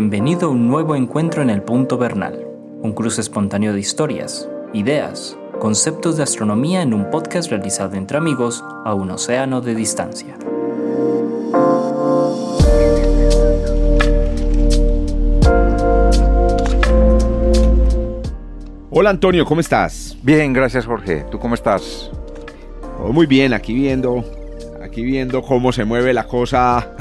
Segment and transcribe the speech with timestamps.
[0.00, 2.46] Bienvenido a un nuevo encuentro en el Punto Bernal,
[2.80, 8.64] un cruce espontáneo de historias, ideas, conceptos de astronomía en un podcast realizado entre amigos
[8.86, 10.38] a un océano de distancia.
[18.88, 20.16] Hola Antonio, ¿cómo estás?
[20.22, 21.26] Bien, gracias Jorge.
[21.30, 22.10] ¿Tú cómo estás?
[22.98, 24.24] Oh, muy bien, aquí viendo,
[24.82, 26.96] aquí viendo cómo se mueve la cosa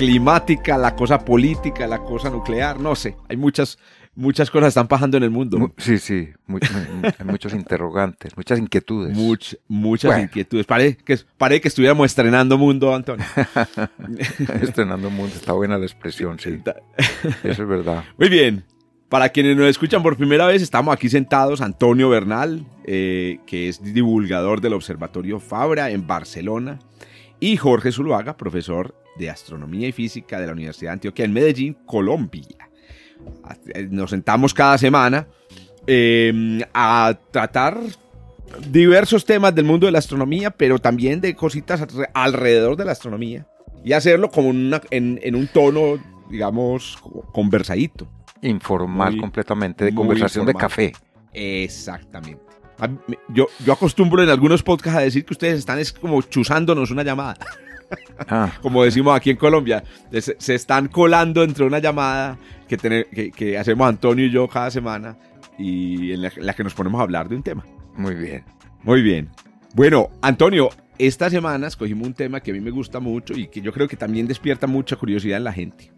[0.00, 3.78] climática, la cosa política, la cosa nuclear, no sé, hay muchas,
[4.14, 5.74] muchas cosas están pasando en el mundo.
[5.76, 9.14] sí, sí, hay muchos interrogantes, muchas inquietudes.
[9.68, 10.64] muchas inquietudes.
[10.64, 13.26] Parece que, que estuviéramos estrenando mundo, Antonio.
[14.62, 16.62] estrenando mundo, está buena la expresión, sí.
[17.44, 18.02] Eso es verdad.
[18.18, 18.64] Muy bien,
[19.10, 23.82] para quienes nos escuchan por primera vez, estamos aquí sentados Antonio Bernal, eh, que es
[23.82, 26.78] divulgador del Observatorio Fabra en Barcelona,
[27.38, 31.76] y Jorge Zuluaga, profesor de Astronomía y Física de la Universidad de Antioquia en Medellín,
[31.86, 32.70] Colombia.
[33.90, 35.26] Nos sentamos cada semana
[35.86, 37.78] em, a tratar
[38.70, 43.46] diversos temas del mundo de la astronomía, pero también de cositas alrededor de la astronomía,
[43.84, 45.98] y hacerlo como en un tono,
[46.30, 46.98] digamos,
[47.32, 48.08] conversadito.
[48.42, 50.92] Informal completamente, de conversación de café.
[51.32, 52.42] Exactamente.
[53.28, 57.02] Yo, yo acostumbro en algunos podcasts a decir que ustedes están es como chuzándonos una
[57.02, 57.36] llamada.
[58.28, 58.52] Ah.
[58.62, 62.38] como decimos aquí en Colombia, se, están colando entre una llamada
[62.68, 65.16] que, que, hacemos Antonio y yo cada semana
[65.58, 67.64] y en la, que nos ponemos a hablar de un tema.
[67.96, 68.44] Muy bien.
[68.82, 69.30] Muy bien.
[69.74, 73.60] Bueno, Antonio, esta semana escogimos un tema que a mí me gusta mucho y que
[73.60, 75.92] yo creo que también despierta mucha curiosidad en la gente.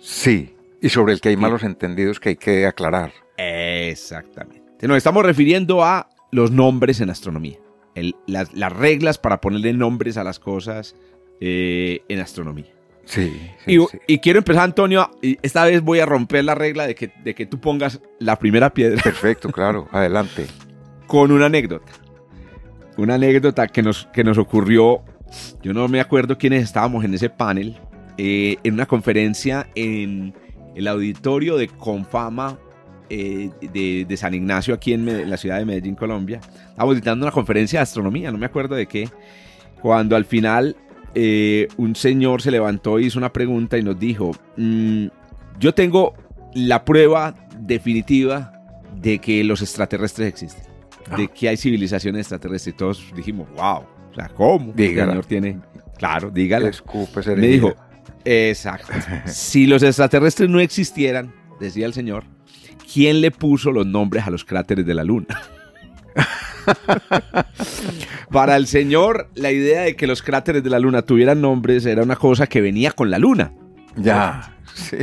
[0.00, 3.12] Sí, y sobre el que hay malos entendidos que hay que aclarar.
[3.36, 4.88] Exactamente.
[4.88, 7.58] Nos estamos refiriendo a los nombres en astronomía.
[8.26, 10.96] las, reglas para ponerle nombres a las cosas
[11.44, 12.66] eh, en astronomía.
[13.04, 17.12] Sí, y, quiero empezar, Antonio, y esta vez voy a romper la regla de que,
[17.24, 19.02] de que tú pongas la primera piedra.
[19.02, 20.46] Perfecto, claro, adelante.
[21.08, 21.90] Con una anécdota.
[22.96, 25.02] Una anécdota que nos, que nos ocurrió,
[25.64, 27.76] yo no me acuerdo quiénes estábamos en ese panel,
[28.18, 30.34] eh, en una conferencia en
[30.76, 32.56] el auditorio de Confama
[33.10, 36.40] eh, de, San Ignacio aquí en, la ciudad de Medellín, Colombia.
[36.68, 39.08] Estábamos dictando una conferencia de astronomía, no me acuerdo de qué,
[39.80, 40.76] cuando al final
[41.14, 45.06] eh, un señor se levantó y hizo una pregunta y nos dijo, mm,
[45.58, 46.14] yo tengo
[46.54, 48.52] la prueba definitiva
[49.00, 50.64] de que los extraterrestres existen,
[51.16, 51.30] de ah.
[51.34, 52.74] que hay civilizaciones extraterrestres.
[52.74, 54.72] Y todos dijimos, wow, o sea, ¿cómo?
[54.76, 55.60] El señor tiene,
[55.98, 56.70] claro, dígale.
[57.36, 57.74] Me dijo,
[58.24, 58.92] Exacto.
[59.26, 62.24] si los extraterrestres no existieran, decía el señor,
[62.92, 65.42] ¿quién le puso los nombres a los cráteres de la Luna?
[68.30, 72.02] Para el señor, la idea de que los cráteres de la Luna tuvieran nombres era
[72.02, 73.52] una cosa que venía con la Luna.
[73.96, 74.56] Ya.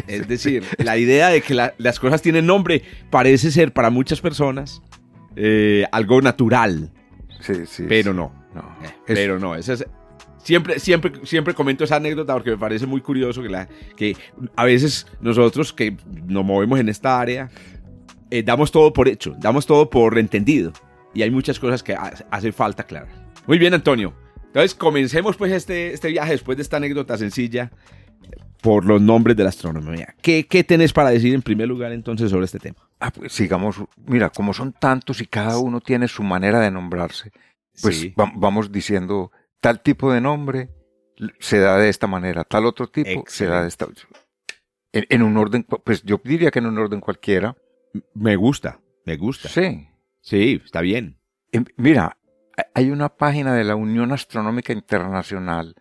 [0.07, 4.81] es decir, la idea de que las cosas tienen nombre parece ser para muchas personas
[5.35, 6.91] eh, algo natural.
[7.41, 7.85] Sí, sí.
[7.87, 8.33] Pero no.
[8.53, 8.61] no.
[8.83, 9.55] Eh, pero no.
[9.55, 9.85] Ese es,
[10.43, 14.15] Siempre, siempre, siempre comento esa anécdota porque me parece muy curioso que, la, que
[14.55, 15.97] a veces nosotros que
[16.27, 17.49] nos movemos en esta área
[18.31, 20.71] eh, damos todo por hecho, damos todo por entendido.
[21.13, 23.09] Y hay muchas cosas que hace falta aclarar.
[23.47, 24.13] Muy bien, Antonio.
[24.45, 27.71] Entonces, comencemos pues este, este viaje después de esta anécdota sencilla
[28.61, 30.15] por los nombres de la astronomía.
[30.21, 32.89] ¿Qué, ¿Qué tenés para decir en primer lugar entonces sobre este tema?
[32.99, 37.31] Ah, pues sigamos, mira, como son tantos y cada uno tiene su manera de nombrarse,
[37.81, 39.31] pues vamos diciendo
[39.61, 40.69] tal tipo de nombre
[41.39, 43.87] se da de esta manera, tal otro tipo se da de esta
[44.91, 47.55] en, en, un orden, pues yo diría que en un orden cualquiera.
[48.13, 49.49] Me gusta, me gusta.
[49.49, 49.88] Sí.
[50.29, 51.17] Sí, está bien.
[51.75, 52.19] Mira,
[52.75, 55.73] hay una página de la Unión Astronómica Internacional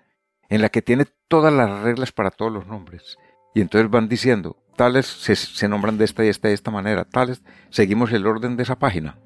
[0.49, 3.19] en la que tiene todas las reglas para todos los nombres.
[3.55, 7.05] Y entonces van diciendo, tales se, se nombran de esta y esta y esta manera,
[7.05, 9.19] tales, seguimos el orden de esa página.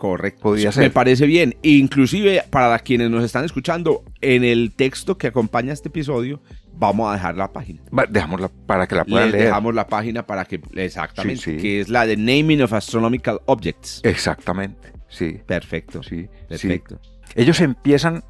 [0.00, 0.40] Correcto.
[0.40, 0.84] Podría ser.
[0.84, 1.56] Me parece bien.
[1.60, 6.40] Inclusive para quienes nos están escuchando, en el texto que acompaña este episodio,
[6.72, 7.82] vamos a dejar la página.
[8.08, 9.44] Dejamos para que la puedan leer.
[9.44, 14.00] Dejamos la página para que, exactamente, que es la de Naming of Astronomical Objects.
[14.02, 15.38] Exactamente, sí.
[15.44, 16.30] Perfecto, sí.
[16.48, 16.98] Perfecto.
[17.34, 18.24] Ellos empiezan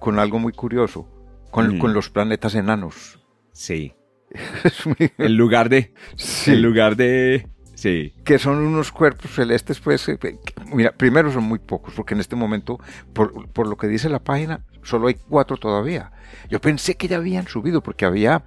[0.00, 1.08] con, algo muy curioso,
[1.52, 3.20] con, con los planetas enanos.
[3.52, 3.92] Sí.
[5.18, 5.94] En lugar de...
[6.46, 7.46] En lugar de
[7.80, 8.12] Sí.
[8.24, 10.18] Que son unos cuerpos celestes, pues, eh,
[10.66, 12.78] mira, primero son muy pocos, porque en este momento,
[13.14, 16.12] por, por, lo que dice la página, solo hay cuatro todavía.
[16.50, 18.44] Yo pensé que ya habían subido, porque había,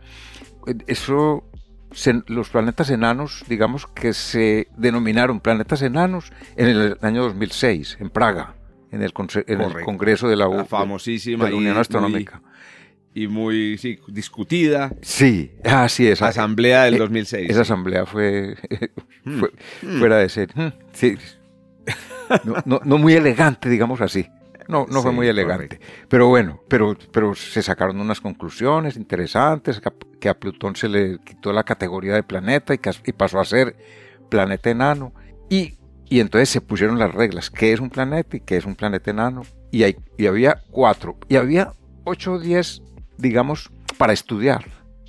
[0.67, 1.49] eh, eso,
[2.27, 8.53] los planetas enanos, digamos que se denominaron planetas enanos en el año 2006, en Praga,
[8.91, 9.13] en el,
[9.47, 12.39] en el Congreso de la, famosísima Unión Astronómica.
[13.13, 14.91] Y muy sí, discutida.
[15.01, 16.21] Sí, así es.
[16.21, 17.43] Asamblea del 2006.
[17.43, 18.55] Eh, esa asamblea fue,
[19.23, 19.39] hmm.
[19.39, 19.51] fue
[19.81, 19.99] hmm.
[19.99, 20.49] fuera de ser.
[20.55, 21.17] Hmm, sí.
[22.65, 24.27] No, no, muy elegante, digamos así.
[24.67, 25.79] No, no fue muy elegante.
[26.07, 29.81] Pero bueno, pero, pero se sacaron unas conclusiones interesantes,
[30.19, 33.75] que a, Plutón se le quitó la categoría de planeta y, y pasó a ser
[34.29, 35.13] planeta enano.
[35.49, 35.77] Y,
[36.09, 39.11] y, entonces se pusieron las reglas, qué es un planeta y qué es un planeta
[39.11, 39.43] enano.
[39.69, 41.73] Y, hay, y había cuatro, y había
[42.05, 42.81] ocho o diez,
[43.17, 44.65] digamos, para estudiar.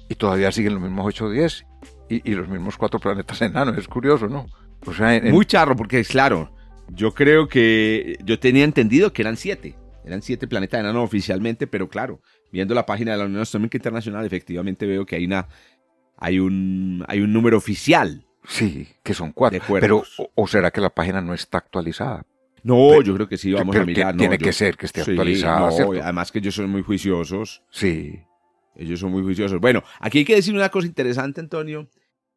[0.09, 1.65] Y todavía siguen los mismos ocho o diez
[2.09, 3.77] y, y los mismos cuatro planetas enanos.
[3.79, 4.47] Es curioso, ¿no?
[4.87, 6.55] O sea, Muy charro, porque es claro,
[6.89, 9.77] yo creo que yo tenía entendido que eran siete.
[10.05, 12.21] Eran siete planetas enanos oficialmente, pero claro,
[12.53, 15.49] viendo la página de la Unión Astronómica Internacional, efectivamente veo que hay una
[16.17, 18.27] hay un hay un número oficial.
[18.47, 19.62] Sí, que son cuatro.
[19.81, 20.03] Pero
[20.35, 22.27] o, será que la página no está actualizada?
[22.64, 24.16] No, yo creo que sí, vamos a mirar.
[24.16, 25.69] Tiene que ser que esté actualizada.
[26.02, 27.62] además que ellos son muy juiciosos.
[27.70, 28.20] Sí.
[28.75, 29.61] Ellos son muy juiciosos.
[29.61, 31.88] Bueno, aquí hay que decir una cosa interesante, Antonio.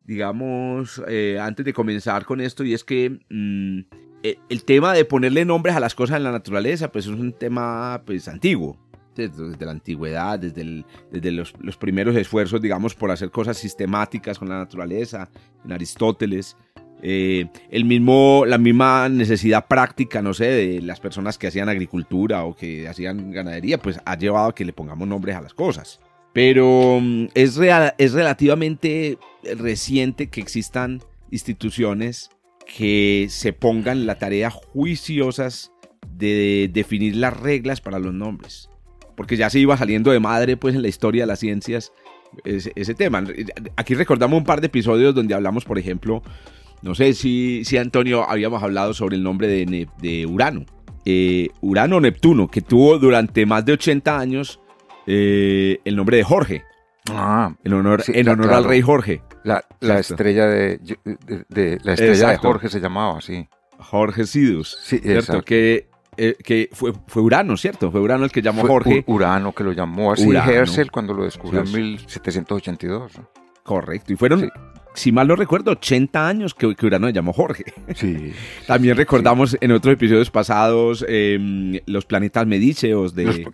[0.01, 3.79] Digamos, eh, antes de comenzar con esto, y es que mm,
[4.23, 7.33] eh, el tema de ponerle nombres a las cosas en la naturaleza, pues es un
[7.33, 8.77] tema pues antiguo.
[9.15, 14.59] Desde, la antigüedad, desde, desde los, primeros esfuerzos, digamos, por hacer cosas sistemáticas con la
[14.59, 15.27] naturaleza,
[15.65, 16.55] en Aristóteles,
[17.01, 22.43] eh, el mismo, la misma necesidad práctica, no sé, de las personas que hacían agricultura
[22.43, 25.99] o que hacían ganadería, pues ha llevado a que le pongamos nombres a las cosas.
[26.33, 29.17] Pero mm, es, real, es relativamente
[29.57, 31.01] reciente que existan
[31.31, 32.29] instituciones
[32.65, 35.71] que se pongan la tarea juiciosas
[36.11, 38.69] de definir las reglas para los nombres.
[39.15, 41.91] Porque ya se iba saliendo de madre pues en la historia de las ciencias
[42.43, 43.23] ese, tema.
[43.75, 46.21] Aquí recordamos un par de episodios donde hablamos, por ejemplo,
[46.81, 50.65] no sé si, si Antonio habíamos hablado sobre el nombre de, de Urano.
[51.05, 54.59] Eh, Urano Neptuno, que tuvo durante más de 80 años
[55.05, 56.63] eh, el nombre de Jorge.
[57.09, 59.21] Ah, en honor, en honor al rey Jorge.
[59.43, 59.63] La,
[59.99, 60.79] estrella de,
[61.83, 63.47] la estrella de Jorge se llamaba así.
[63.79, 64.77] Jorge Sidus.
[64.81, 65.43] Sí, ¿cierto?
[65.43, 65.87] Que,
[66.17, 67.89] eh, que fue, fue Urano, ¿cierto?
[67.89, 69.05] Fue Urano el que llamó Jorge.
[69.07, 73.13] Urano que lo llamó así Herschel cuando lo descubrió en 1782.
[73.63, 74.11] Correcto.
[74.11, 74.51] Y fueron,
[74.97, 77.65] si mal no recuerdo, 80 años que, Urano le llamó Jorge.
[77.95, 78.33] Sí.
[78.67, 83.45] También recordamos en otros episodios pasados em, los planetas medíceos de,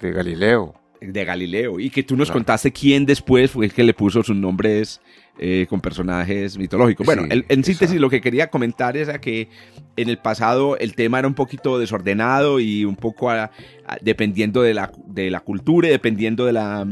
[0.00, 3.94] de Galileo de Galileo y que tú nos contaste quién después fue el que le
[3.94, 5.00] puso sus nombres
[5.38, 7.04] eh, con personajes mitológicos.
[7.04, 9.48] Bueno, en síntesis lo que quería comentar es que
[9.96, 13.30] en el pasado el tema era un poquito desordenado y un poco
[14.00, 16.86] dependiendo de la, de la cultura y dependiendo de la,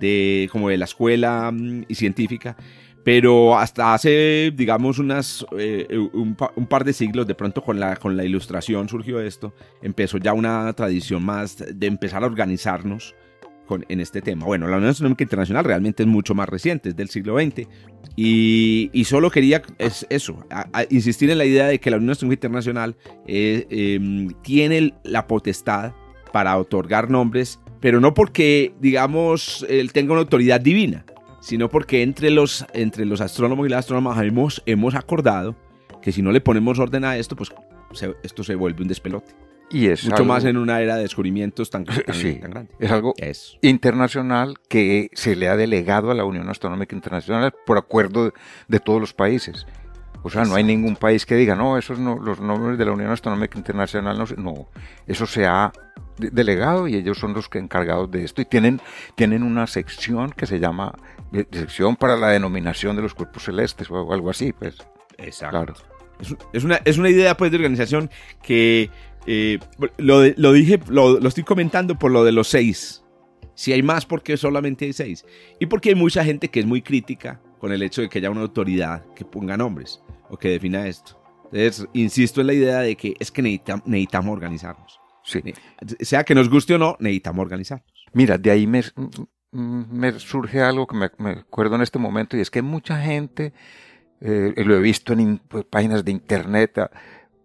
[0.00, 2.56] de, como de la escuela mm, y científica.
[3.04, 7.96] Pero hasta hace, digamos, unas, eh, un, un, par de siglos, de pronto con la,
[7.96, 13.14] con la ilustración surgió esto, empezó ya una tradición más de empezar a organizarnos
[13.88, 14.46] en este tema.
[14.46, 17.68] Bueno, la Unión Astronómica Internacional realmente es mucho más reciente, es del siglo XX.
[18.16, 20.44] Y, solo quería es eso,
[20.90, 22.96] insistir en la idea de que la Unión Astronómica Internacional
[23.26, 25.92] eh, em, tiene la potestad
[26.32, 31.04] para otorgar nombres, pero no porque, digamos, él tenga una autoridad divina,
[31.40, 35.56] sino porque entre los, entre los astrónomos y las astrónomas hemos, hemos acordado
[36.02, 37.50] que si no le ponemos orden a esto, pues
[38.22, 39.34] esto se vuelve un despelote.
[39.72, 42.68] Y es Mucho más en una era de descubrimientos tan, grande.
[42.80, 43.14] Es algo
[43.62, 48.32] internacional que se le ha delegado a la Unión Astronómica Internacional por acuerdo
[48.66, 49.66] de, todos los países.
[50.22, 52.92] O sea, no hay ningún país que diga, no, esos no, los nombres de la
[52.92, 54.68] Unión Astronómica Internacional no, no
[55.06, 55.72] eso se ha
[56.18, 58.80] delegado y ellos son los que encargados de esto y tienen,
[59.14, 60.94] tienen una sección que se llama
[61.32, 64.76] eh, sección para la denominación de los cuerpos celestes o algo así, pues.
[65.16, 65.74] Exacto.
[66.52, 68.10] Es, una, es una idea pues de organización
[68.42, 68.90] que
[69.26, 69.58] eh,
[69.96, 73.02] lo, lo, dije, lo, lo, estoy comentando por lo de los seis.
[73.54, 75.24] Si hay más, porque solamente hay seis?
[75.58, 78.30] Y porque hay mucha gente que es muy crítica con el hecho de que haya
[78.30, 81.20] una autoridad que ponga nombres o que defina esto.
[81.52, 85.00] Entonces, insisto en la idea de que es que necesitamos, necesitamos organizarnos.
[85.24, 85.42] Sí.
[86.00, 87.86] Sea que nos guste o no, necesitamos organizarnos.
[88.12, 88.82] Mira, de ahí me,
[89.52, 93.52] me surge algo que me, me, acuerdo en este momento y es que mucha gente,
[94.20, 96.80] eh, lo he visto en pues, páginas de internet,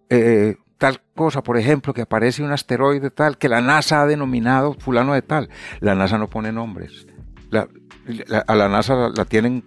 [0.10, 4.74] eh, tal cosa, por ejemplo, que aparece un asteroide tal, que la NASA ha denominado
[4.74, 5.50] fulano de tal.
[5.80, 7.08] La NASA no pone nombres.
[7.52, 9.64] a la NASA la, tienen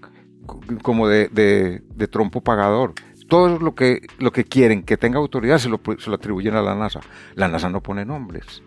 [0.83, 2.95] como de, de, trompo pagador.
[3.29, 6.63] Todo lo que, lo que quieren que tenga autoridad se lo, se lo atribuyen a
[6.63, 7.01] la NASA.
[7.35, 8.63] La NASA no pone nombres.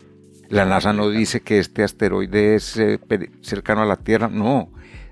[0.49, 2.99] La NASA no dice que este asteroide es eh,
[3.41, 4.27] cercano a la Tierra.
[4.27, 4.71] No,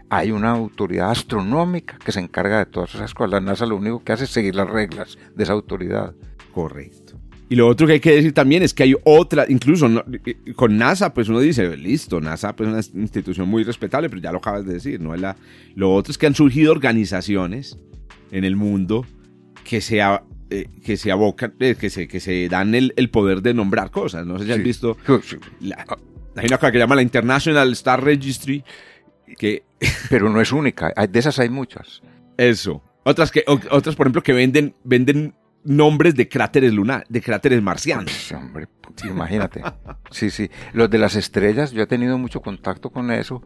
[0.10, 3.32] hay una autoridad astronómica que se encarga de todas esas cosas.
[3.32, 6.14] La NASA lo único que hace es seguir las reglas de esa autoridad.
[6.54, 7.14] Correcto.
[7.52, 10.04] Y lo otro que hay que decir también es que hay otra, incluso no-
[10.56, 14.32] con NASA, pues uno dice, listo, NASA pues es una institución muy respetable, pero ya
[14.32, 15.16] lo acabas de decir, ¿no?
[15.16, 15.36] Es la-
[15.74, 17.80] lo otro es que han surgido organizaciones
[18.32, 19.04] en el mundo
[19.70, 23.12] que se, a- eh, que se abocan, eh, que se, que se dan el, el
[23.12, 24.26] poder de nombrar cosas.
[24.26, 24.64] No sé si has Sí.
[24.64, 25.86] visto, Sí, la-
[26.36, 28.64] hay una cosa que llama la International Star Registry,
[29.38, 29.64] que
[30.10, 32.02] Pero no es única, de esas hay muchas.
[32.38, 32.82] eso.
[33.04, 35.34] Otras, que, otras por ejemplo, que venden, venden
[35.64, 38.06] nombres de cráteres lunar, de cráteres marcianos.
[38.06, 38.68] Pues, hombre,
[39.10, 39.62] imagínate.
[40.12, 40.50] Sí, sí.
[40.74, 43.42] Los de las estrellas, yo he tenido mucho contacto con eso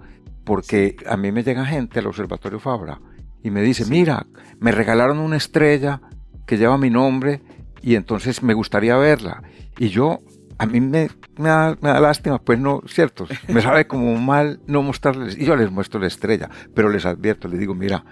[0.46, 3.00] porque a mí me llega gente al Observatorio Fabra
[3.44, 4.26] y me dice, mira,
[4.60, 6.02] me regalaron una estrella
[6.46, 7.42] que lleva mi nombre
[7.82, 9.44] y entonces me gustaría verla.
[9.78, 10.20] Y yo,
[10.58, 14.60] a mí me, me, da, me da lástima, pues no, cierto, me sabe como mal
[14.68, 15.38] no mostrarles.
[15.38, 18.06] Y yo les muestro la estrella, pero les advierto, les digo, mira,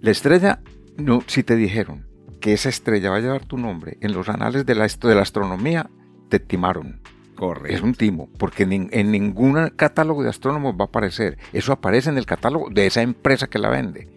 [0.00, 0.60] la estrella,
[0.96, 2.06] no, si te dijeron
[2.40, 5.22] que esa estrella va a llevar tu nombre en los anales de la, de la
[5.22, 5.88] astronomía,
[6.28, 7.00] te timaron.
[7.36, 7.74] Correcto.
[7.74, 11.38] Es un timo, porque nin- en ningún catálogo de astrónomos va a aparecer.
[11.52, 14.08] Eso aparece en el catálogo de esa empresa que la vende,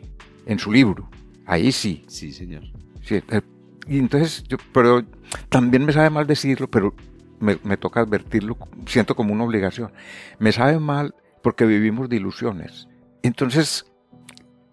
[0.45, 1.09] en su libro.
[1.45, 2.03] Ahí sí.
[2.07, 2.63] Sí, señor.
[3.05, 3.41] Sí, eh,
[3.87, 5.03] y entonces, yo, pero
[5.49, 6.93] también me sabe mal decirlo, pero
[7.39, 8.57] me, me toca advertirlo,
[8.87, 9.91] siento como una obligación.
[10.39, 12.87] Me sabe mal porque vivimos de ilusiones.
[13.23, 13.85] Entonces,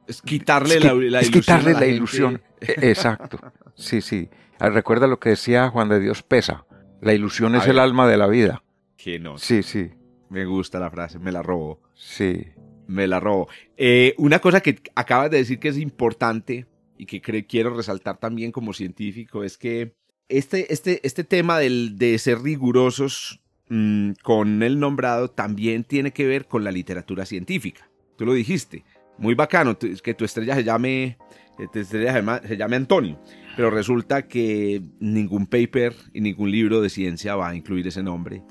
[0.07, 1.41] Es quitarle es, la, la es ilusión.
[1.59, 2.43] quitarle la ilusión.
[2.61, 3.39] E- Exacto.
[3.75, 4.29] Sí, sí.
[4.59, 6.65] Ah, Recuerda lo que decía Juan de Dios Pesa.
[7.01, 7.73] La ilusión A es ver.
[7.73, 8.62] el alma de la vida.
[8.97, 9.37] Que no.
[9.39, 9.91] Sí, sí,
[10.31, 11.81] Me gusta la frase, me la robo.
[11.95, 12.47] sí.
[12.89, 13.49] Me la robo.
[13.77, 16.67] Eh, una cosa que acabas de decir que es importante
[17.02, 19.94] y que quiero resaltar también como científico es que
[20.28, 26.26] este, este, este tema del, de ser rigurosos mm, con el nombrado también tiene que
[26.26, 27.90] ver con la literatura científica.
[28.16, 28.85] Tú lo dijiste.
[29.18, 31.18] Muy bacano que tu estrella se llame,
[31.59, 33.21] que tu estrella se llama- se llame Antonio.
[33.56, 38.42] Pero resulta que ningún paper y ningún libro de ciencia va a incluir ese nombre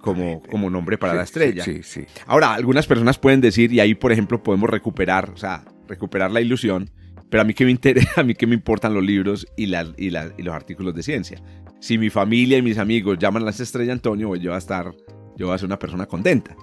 [0.00, 1.64] como, como nombre para Sí, la estrella.
[1.64, 1.82] Sí.
[1.82, 2.04] sí.
[2.26, 6.42] Ahora, algunas personas pueden decir, y ahí, por ejemplo, podemos recuperar, o sea, recuperar la
[6.42, 6.90] ilusión,
[7.32, 9.92] pero a mí que me interesa, a mí que me importan los libros y, la-
[9.96, 11.42] y, la- y los artículos de ciencia.
[11.80, 14.92] Si mi familia y mis amigos llaman a esa estrella Antonio, yo voy a estar,
[15.36, 16.54] yo voy a ser una persona contenta.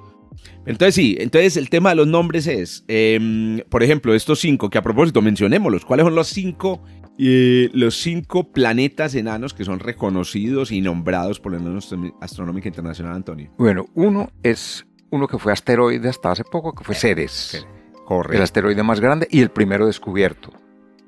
[0.66, 4.78] Entonces sí, entonces el tema de los nombres es, em, por ejemplo, estos cinco, que
[4.78, 6.82] a propósito mencionémoslos, ¿cuáles son los cinco,
[7.18, 12.70] eh, los cinco planetas enanos que son reconocidos y nombrados por la Unión Astro- Astronómica
[12.70, 13.52] Internacional, Antonio?
[13.58, 17.66] Bueno, uno es uno que fue asteroide hasta hace poco, que fue Ceres.
[18.38, 20.52] El asteroide más grande y el primero descubierto.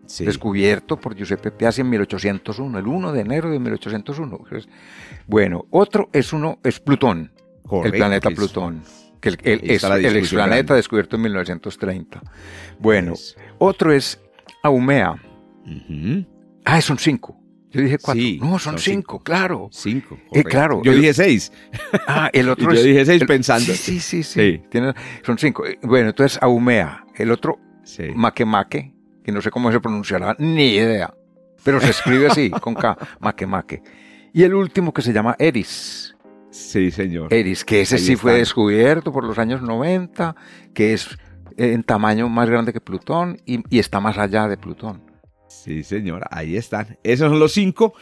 [0.06, 0.26] Sí.
[0.26, 4.38] Descubierto por Giuseppe Piazzi en 1801, el 1 de enero de 1801.
[4.50, 4.68] Pues,
[5.28, 7.32] Bueno, otro es uno, es Plutón,
[7.66, 8.84] Correcto, el planeta es- Plutón.
[9.22, 12.22] Que el, el- es el explaneta descubierto en 1930.
[12.80, 14.20] Bueno, Es- otro es
[14.64, 15.16] Aumea.
[16.66, 17.38] Ah, son cinco.
[17.70, 18.22] Yo dije cuatro.
[18.22, 19.70] Sí, no, son, cinco, claro.
[19.72, 20.18] Cinco.
[20.34, 21.54] Eh, claro, Yo el- dije seis.
[22.06, 22.84] Ah, el otro yo es.
[22.84, 23.66] dije seis el- pensando.
[23.74, 24.24] Sí, sí, sí.
[24.24, 24.62] sí.
[24.70, 24.94] Tiene-
[25.26, 25.64] son cinco.
[25.84, 27.06] Bueno, entonces Aumea.
[27.16, 28.04] El otro, Sí.
[29.24, 31.14] Que no sé cómo se pronunciará, ni idea.
[31.64, 33.84] Pero se escribe así, con K, Makemake.
[34.34, 36.16] Y el último que se llama Eris.
[36.50, 37.34] Sí, señor.
[37.34, 40.36] Eris, que ese Ahí sí fue descubierto por los años 90,
[40.74, 41.18] que es
[41.58, 45.12] en tamaño más grande que Plutón y, y está más allá de Plutón.
[45.52, 46.24] Sí, señor.
[46.32, 46.98] Ahí están.
[47.04, 47.94] Esos son los cinco.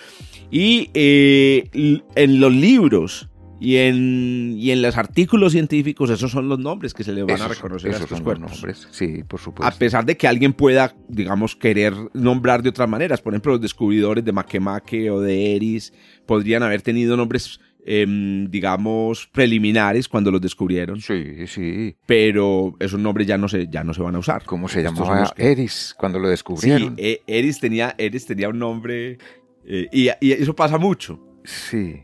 [0.52, 3.29] Y eh, en los libros
[3.60, 7.42] y en, y en los artículos científicos, esos son los nombres que se le van
[7.42, 8.52] a reconocer a esos estos son los cuerpos.
[8.64, 8.88] nombres.
[8.92, 9.80] Sí, por A supuesto.
[9.80, 13.22] pesar de que alguien pueda, digamos, querer nombrar de otras maneras.
[13.22, 15.94] Por ejemplo, los descubridores de Makemake o de Eris
[16.26, 21.02] podrían haber tenido nombres, em, digamos, preliminares cuando los descubrieron.
[21.02, 21.96] Sí, sí.
[22.06, 24.44] Pero esos nombres ya no se, ya no se van a usar.
[24.46, 26.94] ¿Cómo se llamaba que- Eris cuando lo Sí, descubrieron?
[26.98, 29.18] eh, Eris tenía, Eris tenía un nombre.
[29.66, 31.20] eh, y, y eso pasa mucho.
[31.44, 32.02] Sí.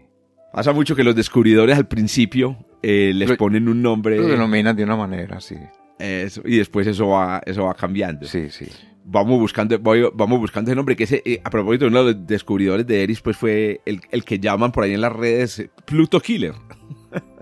[0.56, 4.16] Pasa mucho que los descubridores al principio eh, les Lo- ponen un nombre.
[4.18, 5.56] Lo denominan de una manera, sí.
[6.00, 8.26] eso, y después eso va, eso va cambiando.
[8.26, 8.66] Sí, sí.
[9.04, 12.26] Vamos buscando, voy- vamos buscando ese nombre, que ese, eh, a propósito, uno de los
[12.26, 16.22] descubridores de Eris, pues fue el, el que llaman por ahí en las redes Pluto
[16.22, 16.54] Killer,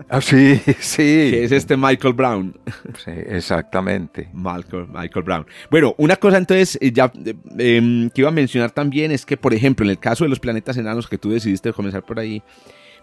[0.08, 1.02] Ah, sí, sí.
[1.02, 2.56] que es este Michael Brown.
[3.04, 4.28] Sí, exactamente.
[4.34, 5.46] Michael, Michael Brown.
[5.70, 9.36] Bueno, una cosa entonces eh, ya eh, em, que iba a mencionar también es que,
[9.36, 12.42] por ejemplo, en el caso de los planetas enanos que tú decidiste comenzar por ahí,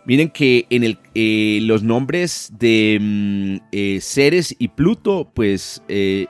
[0.05, 6.27] miren que en el, eh, los nombres de mm, eh, Ceres y Pluto, pues eh,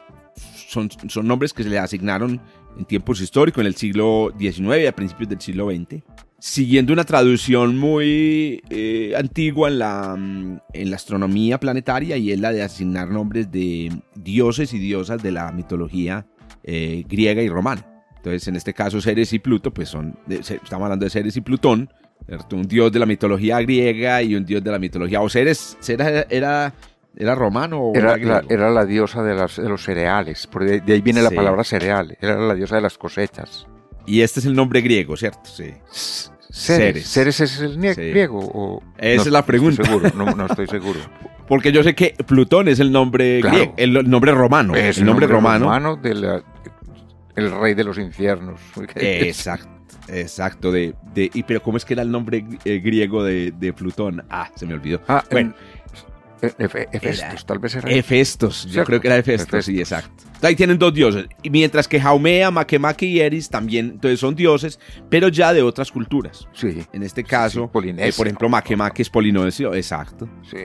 [0.68, 2.42] son, son nombres que se le asignaron
[2.78, 6.04] en tiempos históricos, en el siglo XIX, a principios del siglo XX,
[6.40, 8.64] siguiendo una traducción muy
[9.16, 13.92] antigua en la, mm, en la astronomía planetaria y es la de asignar nombres de
[14.16, 16.26] dioses y diosas de la mitología
[16.64, 17.88] griega y romana.
[18.18, 21.90] Entonces, en este caso, Ceres y Pluto, pues son, estamos hablando de Ceres y Plutón,
[22.38, 22.56] ¿cierto?
[22.56, 25.20] Un dios de la mitología griega y un dios de la mitología.
[25.22, 26.74] ¿O Ceres, Ceres era,
[27.18, 28.54] era romano o Era, era la, griego?
[28.54, 31.66] era la diosa de, las- de los cereales, por de, de ahí viene la palabra
[31.66, 33.68] cereal, era la diosa de las cosechas.
[34.06, 35.42] Y este es el nombre griego, ¿cierto?
[35.44, 35.74] Sí.
[35.92, 36.32] Ceres.
[36.50, 37.08] Ceres.
[37.10, 38.02] ¿Ceres es el Sí.
[38.02, 38.40] griego?
[38.40, 38.84] O...
[38.98, 39.84] Esa No es la estoy pregunta.
[39.84, 41.00] seguro, no, no estoy seguro.
[41.50, 43.58] Porque yo sé que Plutón es el nombre Claro.
[43.58, 44.74] griego, el, nombre romano.
[44.76, 45.98] es el nombre, romano.
[45.98, 46.44] de la-
[47.36, 48.60] el rey de los infiernos.
[48.96, 49.70] Exacto,
[50.12, 50.72] exacto.
[50.72, 54.24] De, de, y, pero ¿cómo es que era el nombre eh, griego de, de Plutón?
[54.30, 55.02] Ah, se me olvidó.
[55.08, 55.50] Ah, Bueno.
[55.50, 55.72] en-
[56.44, 57.92] eh, Efe- Hefestos, Era- tal vez era.
[57.92, 58.88] Hefestos, yo ¿Cierto?
[58.88, 60.24] creo que era Hefestos, sí, exacto.
[60.42, 61.28] Ahí tienen dos dioses.
[61.44, 65.92] Y mientras que Jaumea, Makemake y Eris también entonces son dioses, pero ya de otras
[65.92, 66.48] culturas.
[66.54, 70.28] Sí, En este caso, sí, eh, por ejemplo, Makemake es polinesio, exacto.
[70.50, 70.58] sí.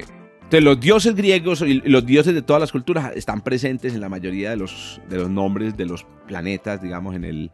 [0.44, 4.00] Entonces, los dioses griegos y y los dioses de todas las culturas están presentes en
[4.00, 7.50] la mayoría de los, de los nombres de los planetas, digamos, en el,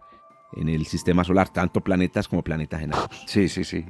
[0.56, 3.08] en el sistema solar, tanto planetas como planetas enanos.
[3.26, 3.84] Sí, sí, sí.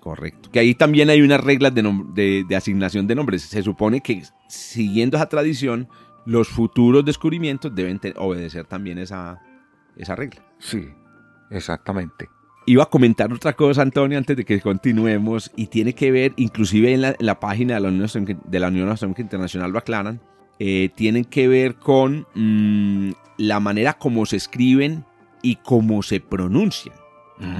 [0.00, 0.50] Correcto.
[0.50, 1.82] Que ahí también hay unas reglas de,
[2.14, 3.42] de- de asignación de nombres.
[3.42, 5.88] Se supone que siguiendo esa tradición,
[6.24, 9.40] los futuros descubrimientos deben obedecer también esa,
[9.96, 10.42] esa regla.
[10.58, 10.88] Sí,
[11.50, 12.28] exactamente.
[12.66, 16.92] Iba a comentar otra cosa, Antonio, antes de que continuemos, y tiene que ver, inclusive
[16.92, 19.78] en la, en la página de la Unión Astronómica, de la Unión Astronómica Internacional lo
[19.78, 20.20] aclaran,
[20.58, 25.04] eh, tienen que ver con mm, la manera como se escriben
[25.50, 26.94] y cómo se pronuncian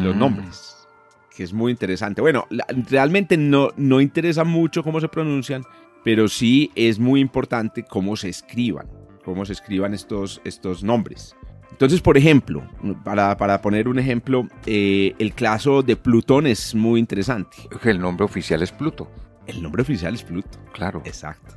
[0.02, 0.18] los Mm.
[0.18, 0.88] nombres,
[1.35, 2.21] que es muy interesante.
[2.21, 5.62] Bueno, la- realmente no, no interesa mucho cómo se pronuncian,
[6.04, 8.87] pero sí es muy importante cómo se escriban,
[9.25, 11.35] cómo se escriban estos, estos nombres.
[11.71, 12.62] Entonces, por ejemplo,
[13.04, 17.57] para, para poner un ejemplo, eh, el caso de Plutón es muy interesante.
[17.85, 19.09] El nombre oficial es Pluto,
[19.47, 20.59] El nombre oficial es Pluto.
[20.73, 21.02] claro.
[21.04, 21.54] Exacto.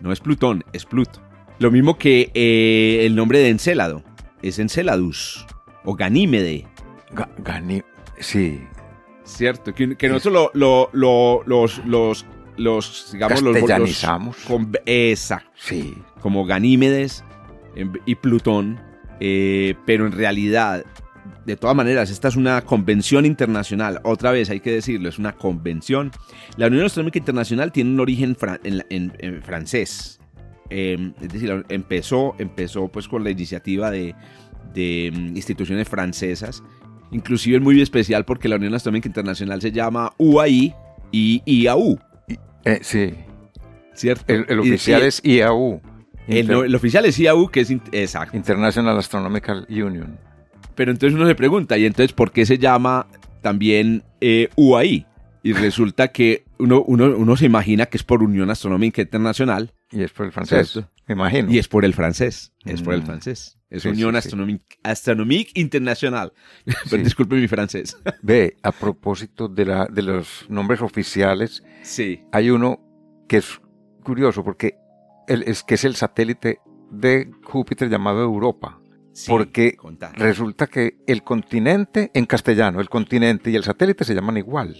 [0.00, 1.20] No es Plutón, es Pluto.
[1.58, 4.02] Lo mismo que eh, el nombre de Encélado.
[4.42, 5.46] Es Enceladus
[5.84, 6.66] o Ganímede.
[7.14, 7.84] Ga- Gani-
[8.18, 8.62] sí,
[9.24, 14.36] Cierto, que, que nosotros lo, lo- lo- los, los, los, digamos, los, Castellanizamos.
[14.84, 15.94] exacto, sí.
[16.20, 17.24] como Ganímedes
[17.76, 18.80] em, y Plutón,
[19.20, 20.84] eh, pero en realidad,
[21.46, 25.32] de todas maneras, esta es una convención internacional, otra vez hay que decirlo, es una
[25.32, 26.10] convención.
[26.56, 30.18] La Unión Astronómica Internacional tiene un origen fran- en, la- en- en francés,
[30.74, 34.14] Eh, es decir, empezó, empezó pues con la iniciativa de,
[34.74, 36.62] de mm, instituciones francesas,
[37.10, 40.74] inclusive es muy especial porque la Unión Astronómica Internacional se llama UAI
[41.10, 41.98] y IAU,
[42.64, 43.14] Eh, sí.
[43.94, 44.24] ¿cierto?
[44.32, 45.80] El, oficial y- es IAU.
[46.28, 48.36] el, oficial es IAU, que es exacto.
[48.36, 50.18] International Astronomical Union.
[50.74, 53.06] Pero entonces uno se pregunta, ¿y entonces por qué se llama
[53.42, 55.06] también eh, UAI?
[55.42, 60.02] Y resulta que uno, uno, uno se imagina que es por Unión Astronómica Internacional Y
[60.02, 60.90] es por el francés, Cierto.
[61.08, 61.50] imagino.
[61.52, 62.52] y es por el francés.
[62.64, 63.06] Es por el Mm.
[63.06, 63.58] francés.
[63.72, 64.26] Es Sí, Unión sí, sí.
[64.28, 66.32] Astronomique, Astronomique Internacional.
[66.90, 67.96] Pero disculpe mi francés.
[68.22, 72.22] Ve, a propósito de, la, de los nombres oficiales, sí.
[72.32, 72.78] hay uno
[73.28, 73.60] que es
[74.04, 74.76] curioso porque
[75.26, 76.58] el- es que es el satélite
[76.90, 78.78] de Júpiter llamado Europa.
[79.28, 80.10] Porque contá.
[80.12, 84.74] Resulta que el continente, en castellano, el continente y el satélite se llaman igual.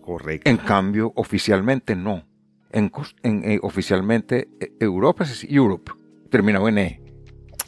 [0.00, 0.48] Correcto.
[0.48, 2.24] En cambio, oficialmente no.
[2.72, 2.90] En,
[3.22, 5.92] eh, oficialmente eh, Europa es Europe,
[6.30, 7.00] terminado en E.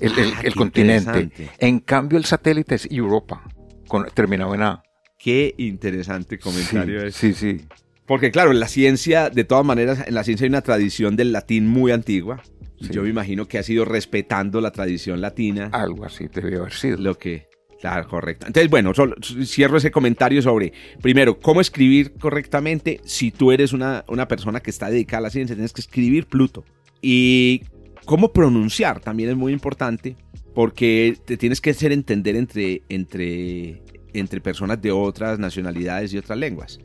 [0.01, 1.31] El, Ah, el continente.
[1.59, 3.43] En cambio, el satélite es Europa,
[3.89, 4.83] con, terminado en A.
[5.19, 7.15] Qué interesante comentario sí, es.
[7.17, 7.65] sí, sí.
[8.07, 11.33] Porque claro, en la ciencia, de todas maneras, en la ciencia hay una tradición del
[11.33, 12.43] latín muy antigua.
[12.81, 12.89] Sí.
[12.93, 15.71] Yo me imagino que ha sido respetando la tradición latina.
[15.73, 16.99] Algo así debió haber sido.
[16.99, 17.49] Lo que.
[17.81, 18.47] Claro, correcto.
[18.47, 23.01] Entonces, bueno, solo- cierro ese comentario sobre, primero, cómo escribir correctamente.
[23.05, 26.27] Si tú eres una, una persona que está dedicada a la ciencia, tienes que escribir
[26.27, 26.65] Pluto.
[27.03, 27.63] Y
[28.07, 30.17] cómo pronunciar también es muy importante,
[30.55, 33.83] porque te tienes que hacer entender entre, entre,
[34.15, 36.81] entre personas de otras nacionalidades y otras lenguas.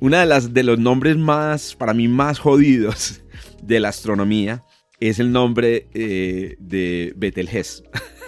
[0.00, 3.22] Una de las de los nombres más, para mí, más jodidos
[3.62, 4.62] de la astronomía
[5.00, 7.82] es el nombre eh, de Betelgeuse.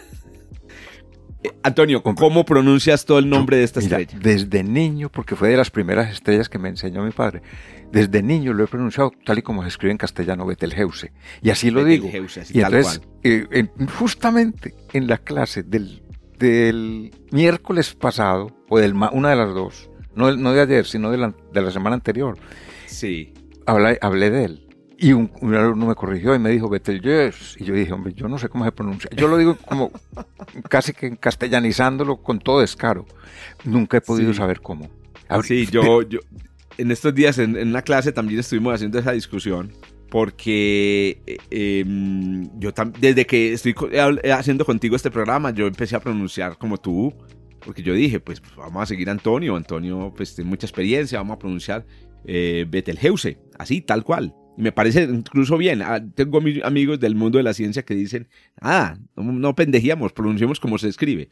[1.62, 4.20] Antonio, ¿cómo pronuncias todo el nombre de esta Mira, estrella?
[4.22, 7.42] Desde niño, porque fue de las primeras estrellas que me enseñó mi padre,
[7.92, 11.12] desde niño lo he pronunciado tal y como se escribe en castellano, Betelgeuse.
[11.42, 12.06] Y así lo digo.
[12.06, 13.10] Betelgeuse, así Y tal entonces, cual.
[13.24, 13.46] eh,
[13.78, 16.02] en- justamente en la clase del,
[16.38, 21.18] del miércoles pasado, o del una de las dos, no, no de ayer, sino de
[21.18, 22.38] la, de la semana anterior,
[22.86, 23.34] Sí.
[23.66, 24.62] hablé, hablé de él.
[24.98, 27.62] Y un, un alumno me corrigió y me dijo Betelgeuse.
[27.62, 29.10] Y yo dije, hombre, yo no sé cómo se pronuncia.
[29.14, 29.90] Yo lo digo como
[30.68, 33.06] casi que castellanizándolo con todo descaro.
[33.64, 34.38] Nunca he podido Sí.
[34.38, 34.88] saber cómo.
[35.28, 36.20] Ahora- Sí, yo, yo
[36.78, 39.72] en estos días en, en una clase también estuvimos haciendo esa discusión
[40.10, 41.36] porque eh,
[41.80, 46.56] em, yo desde que estoy eh, eh, haciendo contigo este programa yo empecé a pronunciar
[46.58, 47.12] como tú
[47.60, 51.34] porque yo dije, pues vamos a seguir a Antonio, Antonio pues tiene mucha experiencia, vamos
[51.36, 51.84] a pronunciar
[52.24, 54.32] eh, Betelgeuse, así, tal cual.
[54.56, 55.82] Y me parece incluso bien.
[55.82, 58.28] Ah, tengo amigos del mundo de la ciencia que dicen,
[58.60, 61.28] ah, no, no pendejíamos, pronunciemos como se escribe.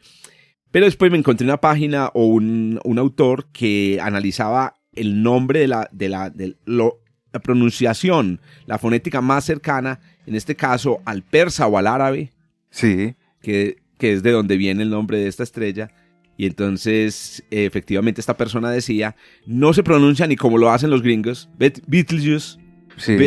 [0.71, 5.67] Pero después me encontré una página o un, un autor que analizaba el nombre de
[5.67, 11.23] la, de la, de lo, la pronunciación, la fonética más cercana, en este caso al
[11.23, 12.31] persa o al árabe.
[12.69, 13.15] Sí.
[13.41, 15.91] Que, que es de donde viene el nombre de esta estrella.
[16.37, 21.49] Y entonces, efectivamente, esta persona decía, no se pronuncia ni como lo hacen los gringos,
[21.57, 22.59] Betelgeuse,
[22.97, 23.17] sí.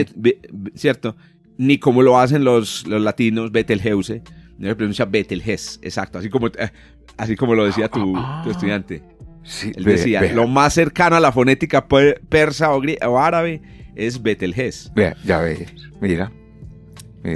[0.74, 1.16] ¿cierto?
[1.56, 4.22] Ni como lo hacen los, los latinos, Betelgeuse,
[4.58, 6.70] no se pronuncia Betelgeuse, exacto, así como, eh,
[7.16, 8.42] así como lo decía tu, ah.
[8.44, 9.02] tu estudiante.
[9.44, 13.62] Sí, Él decía, lo más cercano a la fonética persa o, o árabe
[13.94, 14.90] es Betelgeuse.
[15.24, 16.32] ya ves, mira.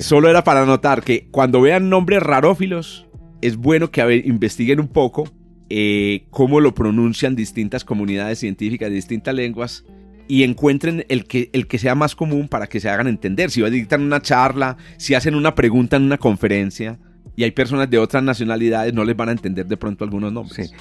[0.00, 3.06] Solo era para notar que cuando vean nombres rarófilos,
[3.40, 5.28] es bueno que investiguen un poco
[5.68, 9.84] eh, cómo lo pronuncian distintas comunidades científicas de distintas lenguas
[10.28, 13.50] y encuentren el que, el que sea más común para que se hagan entender.
[13.50, 16.98] Si dictan una charla, si hacen una pregunta en una conferencia
[17.36, 20.72] y hay personas de otras nacionalidades, no les van a entender de pronto algunos nombres.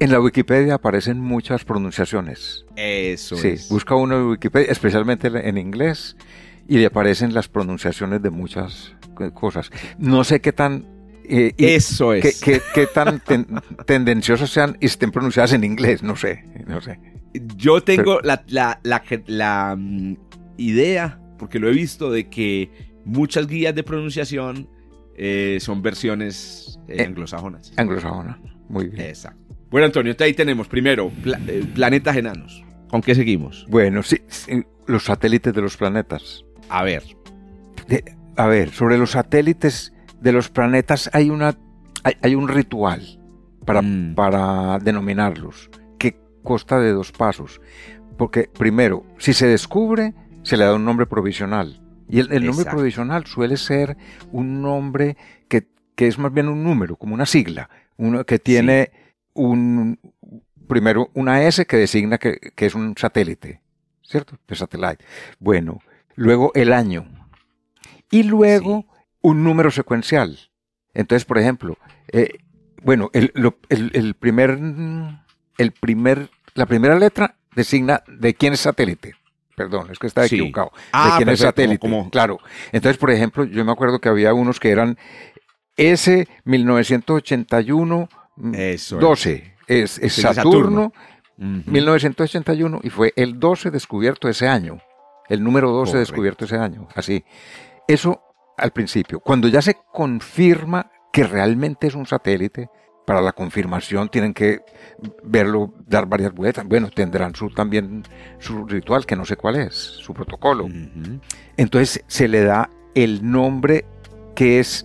[0.00, 2.64] En la Wikipedia aparecen muchas pronunciaciones.
[2.76, 6.16] Eso sí, busca uno en Wikipedia, especialmente en inglés,
[6.68, 8.94] y le aparecen las pronunciaciones de muchas
[9.34, 9.70] cosas.
[9.98, 10.84] No sé qué tan
[11.28, 12.40] eh, Eso es.
[12.40, 13.22] Qué, tan
[13.86, 16.98] tendenciosas sean y estén pronunciadas en inglés, no sé, no sé.
[17.56, 18.44] Yo tengo la,
[18.82, 20.16] la, mm,
[20.56, 22.70] idea, porque lo he visto, de que
[23.04, 24.68] muchas guías de pronunciación
[25.16, 27.72] eh, son versiones eh, anglosajonas.
[27.76, 28.38] Anglosajonas,
[28.68, 29.08] muy bien.
[29.08, 29.56] Exacto.
[29.70, 31.12] Bueno, Antonio, ahí tenemos primero
[31.46, 32.64] eh, planetas enanos.
[32.88, 33.66] ¿Con qué seguimos?
[33.68, 34.22] Bueno, sí,
[34.86, 36.44] los satélites de los planetas.
[36.70, 37.02] A ver.
[38.36, 41.54] a ver, sobre los satélites de los planetas hay, una,
[42.22, 43.02] hay, un ritual
[43.66, 44.14] para, mm.
[44.14, 45.70] para denominarlos
[46.48, 47.60] consta de dos pasos.
[48.16, 51.82] Porque primero, si se descubre, se le da un nombre provisional.
[52.08, 53.98] Y el, nombre provisional suele ser
[54.32, 58.92] un nombre que, es más bien un número, como una sigla, uno que tiene
[59.34, 59.98] un,
[60.66, 63.60] primero una S que designa que, es un satélite,
[64.02, 64.38] ¿cierto?
[64.48, 65.04] De satellite.
[65.38, 65.80] Bueno,
[66.14, 67.06] luego el año.
[68.10, 68.86] Y luego
[69.20, 70.38] un número secuencial.
[70.94, 71.76] Entonces, por ejemplo,
[72.10, 72.38] eh,
[72.82, 73.30] bueno, el,
[74.18, 74.58] primer,
[75.58, 79.14] el primer, la primera letra designa de quién es satélite.
[79.56, 80.70] Perdón, es que está equivocado.
[80.74, 81.88] de ah, quién es satélite.
[82.12, 82.38] Claro.
[82.70, 84.96] Entonces, por ejemplo, yo me acuerdo que había unos que eran
[85.76, 88.08] S 1981
[89.00, 90.92] 12 es, Saturno,
[91.36, 94.80] 1981 y fue el 12 descubierto ese año.
[95.28, 96.88] El número 12 descubierto ese año.
[96.94, 97.24] Así.
[97.86, 98.22] Eso
[98.56, 99.20] al principio.
[99.20, 102.68] Cuando ya se confirma que realmente es un satélite,
[103.08, 104.60] para la confirmación tienen que
[105.22, 106.66] verlo, dar varias vueltas.
[106.66, 108.02] Bueno, tendrán su, también
[108.38, 110.68] su ritual, que no sé cuál es, su protocolo.
[111.56, 113.86] Entonces se le da el nombre
[114.36, 114.84] que es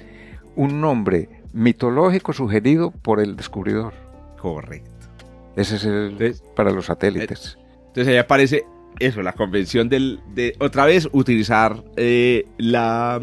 [0.56, 3.94] un nombre mitológico sugerido por el descubridor.
[4.40, 4.90] Correcto.
[5.58, 7.58] Ese es el para los satélites.
[7.58, 8.66] Eh, entonces ahí aparece
[9.00, 13.20] eso, la convención del, de otra vez utilizar eh, la,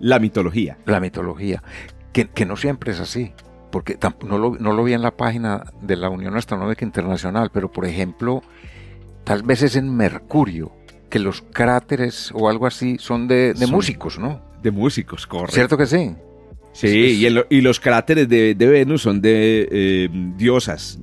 [0.00, 0.78] la, mitología.
[0.84, 1.62] La mitología,
[2.12, 3.32] que, que, no siempre es así,
[3.72, 7.72] porque no lo, no lo vi en la página de la Unión Astronómica Internacional, pero
[7.72, 8.42] por ejemplo,
[9.24, 10.70] tal vez es en Mercurio,
[11.10, 14.40] que los cráteres o algo así son de, de músicos, ¿no?
[14.62, 15.54] De músicos, correcto.
[15.54, 16.14] ¿Cierto que sí?
[16.72, 21.00] Sí, y, los cráteres de, Venus son de eh, diosas,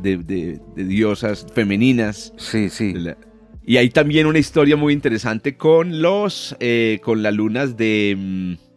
[0.00, 2.32] de, diosas femeninas.
[2.38, 2.94] Sí, sí.
[3.64, 8.71] Y hay también una historia muy interesante con los, eh, con las lunas de, mm,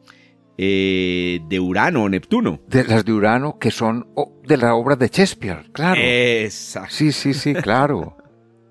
[0.58, 2.60] eh, de Urano o Neptuno.
[2.68, 4.08] De las de Urano que son
[4.44, 6.00] de la obra de Shakespeare, claro.
[6.02, 6.90] Exacto.
[6.92, 8.18] Sí, sí, sí, claro.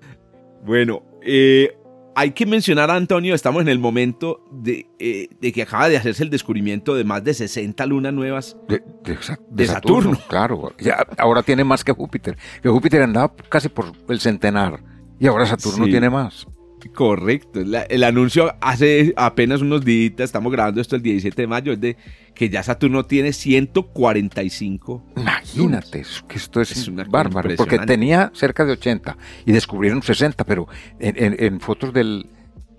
[0.65, 1.77] bueno, eh,
[2.15, 6.23] hay que mencionar a Antonio, estamos en el momento de, eh, que acaba de hacerse
[6.23, 11.83] el descubrimiento de más de 60 lunas nuevas de, Saturno, Claro, ya, ahora tiene más
[11.83, 12.37] que Júpiter.
[12.61, 14.79] Que Júpiter andaba casi por el centenar
[15.19, 16.47] y ahora Saturno tiene más.
[16.93, 17.61] Correcto.
[17.61, 21.97] el anuncio hace apenas unos días, estamos grabando esto el 17 de mayo, es de
[22.33, 25.03] que ya Saturno tiene 145.
[25.17, 30.67] Imagínate, que esto es, bárbaro, porque tenía cerca de 80 y descubrieron 60, pero
[30.99, 32.27] en, fotos del,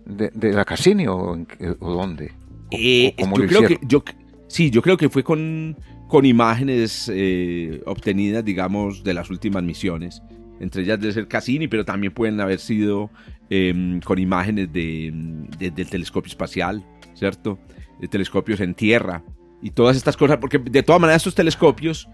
[0.05, 1.39] de, la Cassini o,
[1.81, 2.33] o dónde.
[2.71, 4.05] Eh, yo creo que yo,
[4.49, 5.77] sí, yo creo que fue con,
[6.09, 10.23] con imágenes eh, obtenidas, digamos, de las últimas misiones.
[10.59, 13.11] Entre ellas de ser Cassini, pero también pueden haber sido
[13.49, 15.13] Em, con imágenes de,
[15.61, 17.61] del telescopio espacial, ¿cierto?
[18.01, 19.23] De telescopios en tierra
[19.63, 22.09] y todas estas cosas, porque de todas maneras estos telescopios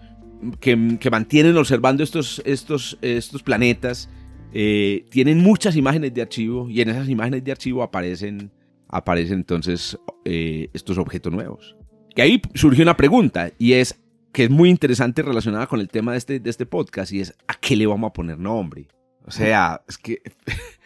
[0.59, 4.11] que, que mantienen observando estos, estos, estos planetas
[4.53, 8.51] eh, tienen muchas imágenes de archivo y en esas imágenes de archivo aparecen,
[8.87, 11.75] aparecen entonces eh, estos objetos nuevos.
[12.15, 13.99] Que ahí surgió una pregunta y es
[14.31, 17.33] que es muy interesante relacionada con el tema de este, de este podcast y es
[17.47, 18.87] ¿a qué le vamos a poner nombre?
[19.25, 20.21] O sea, es que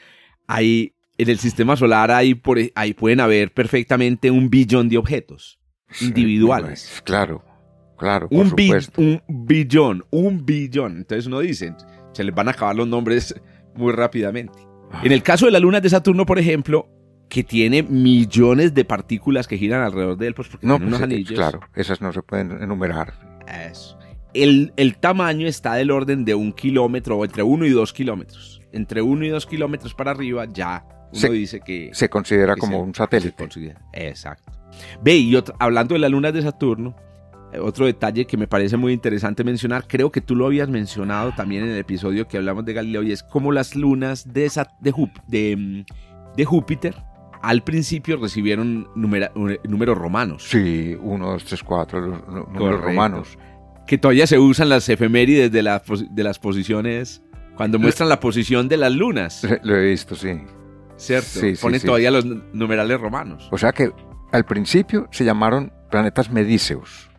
[0.47, 5.59] hay, en el sistema solar hay, por, ahí pueden haber perfectamente un billón de objetos
[6.01, 7.01] individuales.
[7.03, 7.43] claro,
[7.97, 8.29] claro.
[8.29, 9.01] Por un, supuesto.
[9.01, 10.97] un billón, un billón.
[10.97, 11.73] Entonces uno dice,
[12.13, 13.35] se les van a acabar los nombres
[13.75, 14.57] muy rápidamente.
[14.91, 15.01] Ah.
[15.03, 16.89] En el caso de las lunas de Saturno, por ejemplo,
[17.29, 20.99] que tiene millones de partículas que giran alrededor de él, pues porque no, tiene unos
[20.99, 21.33] pues, eh, anillos.
[21.33, 23.13] claro, esas no se pueden enumerar.
[23.47, 23.97] Eso.
[24.33, 28.56] El, el tamaño está del orden de un kilómetro o entre uno y dos kilómetros.
[28.77, 31.89] Entre uno y dos kilómetros para arriba ya uno Se- dice que...
[31.93, 33.45] Se considera que como se- un satélite.
[33.93, 34.51] Exacto.
[35.01, 36.95] Ve, y otro- hablando de las lunas de Saturno,
[37.53, 41.31] eh, otro detalle que me parece muy interesante mencionar, creo que tú lo habías mencionado
[41.33, 46.35] también en el episodio que hablamos de Galileo, y es como las lunas de, mm,
[46.35, 46.95] de Júpiter
[47.41, 52.87] al principio recibieron eh, números romanos, Sí, uno, dos, tres, cuatro, los nu- números Correcto.
[52.87, 53.37] romanos.
[53.85, 57.21] que todavía se usan las efemérides de, la pos- de las posiciones,
[57.57, 60.39] cuando muestran la posición de las lunas, Lo he visto, sí.
[60.95, 61.27] ¿cierto?
[61.27, 61.85] Sí, sí, Ponen sí.
[61.87, 63.47] todavía los n- numerales romanos.
[63.51, 63.91] O sea que
[64.31, 67.09] al principio se llamaron planetas medíceos.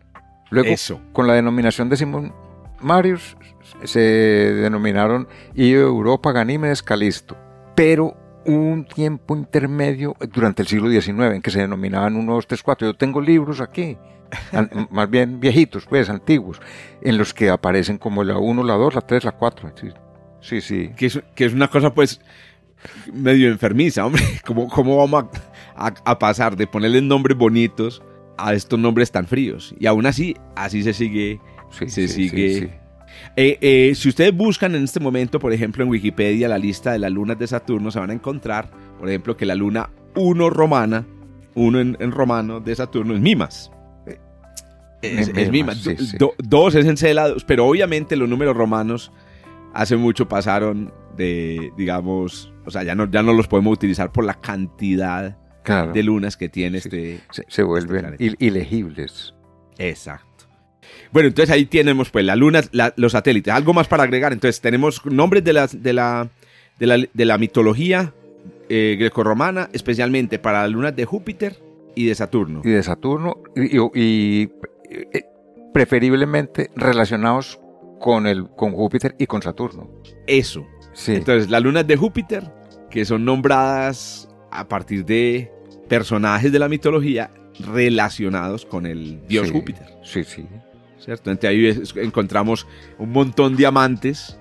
[0.49, 0.99] Luego, Eso.
[1.13, 2.33] con la denominación de Simón
[2.81, 3.37] Marius,
[3.83, 7.37] se denominaron Io, Europa, Ganímedes, Calisto.
[7.75, 12.63] Pero un tiempo intermedio durante el siglo XIX en que se denominaban 1, 2, 3,
[12.63, 12.87] 4.
[12.87, 13.97] Yo tengo libros aquí,
[14.53, 16.61] an- más bien viejitos, pues, antiguos,
[17.01, 19.71] en los que aparecen como la 1, la 2, la 3, la 4.
[19.75, 19.89] Sí,
[20.41, 20.61] sí.
[20.61, 20.89] sí.
[20.95, 22.21] que es, que es una cosa pues
[23.13, 24.23] medio enfermiza, hombre.
[24.45, 25.25] ¿Cómo, cómo vamos
[25.75, 28.01] a, a- a pasar de ponerle nombres bonitos
[28.37, 29.73] a estos nombres tan fríos?
[29.79, 31.39] Y aún así, así se sigue.
[31.71, 32.69] sí, Se sí, sigue- sí.
[33.35, 36.99] Eh, eh, si ustedes buscan en este momento, por ejemplo, en Wikipedia la lista de
[36.99, 41.05] las lunas de Saturno, se van a encontrar, por ejemplo, que la luna 1 romana,
[41.55, 43.71] 1 en, en romano de Saturno es Mimas.
[45.01, 45.77] Es, Mimas, es Mimas.
[45.77, 46.17] sí, Do- sí.
[46.17, 49.11] do- dos es Encelados, pero obviamente los números romanos
[49.73, 54.23] hace mucho pasaron de, digamos, o sea, ya no, ya no los podemos utilizar por
[54.25, 55.91] la cantidad Claro.
[55.91, 56.87] de lunas que tiene Sí.
[56.89, 59.33] este, se, se vuelven il- ilegibles.
[59.77, 60.25] Exacto.
[61.11, 63.53] Bueno, entonces ahí tenemos pues la luna, la- los satélites.
[63.53, 64.33] Algo más para agregar.
[64.33, 66.29] Entonces tenemos nombres de, las, de, la,
[66.79, 68.13] de, la, de la mitología
[68.69, 71.59] eh, grecorromana, especialmente para las lunas de Júpiter
[71.95, 72.61] y de Saturno.
[72.63, 74.51] y de Saturno y, y- y,
[74.89, 75.25] eh,
[75.73, 77.59] preferiblemente relacionados
[77.99, 79.89] con el con Júpiter y con Saturno.
[80.27, 80.65] Eso.
[80.93, 82.51] Sí, Entonces las lunas de Júpiter,
[82.89, 85.51] que son nombradas a partir de
[85.87, 87.31] personajes de la mitología
[87.73, 89.53] relacionados con el dios Sí.
[89.53, 89.85] Júpiter.
[90.03, 90.45] sí, sí.
[90.99, 91.31] ¿cierto?
[91.31, 94.37] Entonces ahí es- encontramos un montón de amantes,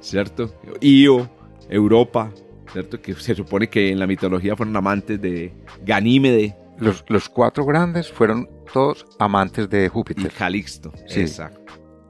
[0.00, 0.52] ¿cierto?
[0.80, 1.28] Io,
[1.68, 2.30] Europa,
[2.72, 3.00] ¿cierto?
[3.00, 5.52] Que se supone que en la mitología fueron amantes de
[5.84, 10.30] Ganímede Los, los cuatro grandes fueron todos amantes de y Júpiter.
[10.32, 10.92] Calixto.
[11.06, 11.20] Sí.
[11.20, 11.63] Exacto.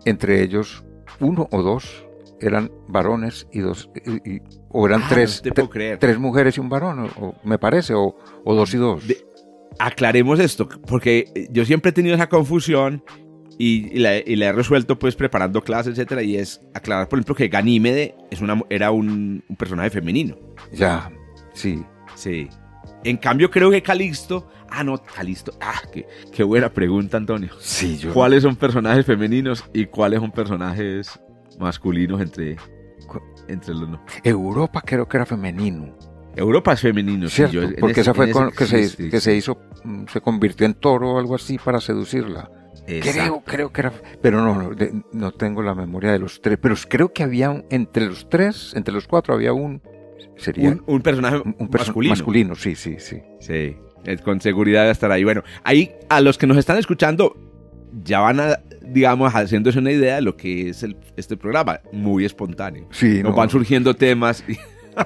[0.05, 0.85] Entre ellos,
[1.21, 2.07] uno o dos
[2.41, 5.99] eran varones y dos, y- y- o eran Ah, tres, no te tre- puedo creer.
[5.99, 9.07] tres mujeres y un varón, o, o me parece, o, o dos y dos.
[9.07, 9.25] De-
[9.79, 13.03] Aclaremos esto, porque yo siempre he tenido esa confusión
[13.59, 17.19] y, y la, y la he resuelto pues preparando clases, etcétera, y es aclarar, por
[17.19, 20.37] ejemplo, que Ganímede es una, era un, un personaje femenino.
[20.73, 21.11] Ya,
[21.55, 21.83] sí.
[22.15, 22.49] Sí.
[23.05, 24.49] En cambio, creo que Calixto.
[24.71, 25.53] Ah, no, Calixto.
[25.61, 27.51] Ah, qué, qué buena pregunta, Antonio.
[27.61, 28.13] Sí, yo.
[28.13, 31.21] ¿Cuáles son personajes femeninos y cuáles son personajes
[31.59, 32.57] masculinos entre,
[33.49, 34.01] entre los no?
[34.23, 35.95] Europa creo que era femenino.
[36.37, 38.89] Europa es femenino, sí, Cierto, yo en porque ese- esa fue con- ese- que, se,
[38.89, 39.25] sí, sí, que sí.
[39.25, 42.51] se hizo, mm, se convirtió en toro o algo así para seducirla.
[42.87, 46.59] Creo, creo que era, pero no, no, de- no tengo la memoria de los tres,
[46.61, 49.81] pero creo que había un- entre los tres, entre los cuatro había un,
[50.37, 52.13] sería Un, un personaje un, perso- masculino.
[52.13, 53.23] masculino, sí, sí, sí.
[53.41, 53.77] Sí,
[54.25, 55.25] con seguridad va a estar ahí.
[55.25, 57.37] Bueno, ahí a los que nos están escuchando
[58.03, 61.81] ya van a, digamos, haciéndose una idea de lo que es el- este programa.
[61.93, 62.89] Muy espontáneo.
[62.91, 64.45] Sí, Nos no, van surgiendo temas.
[64.49, 64.59] y-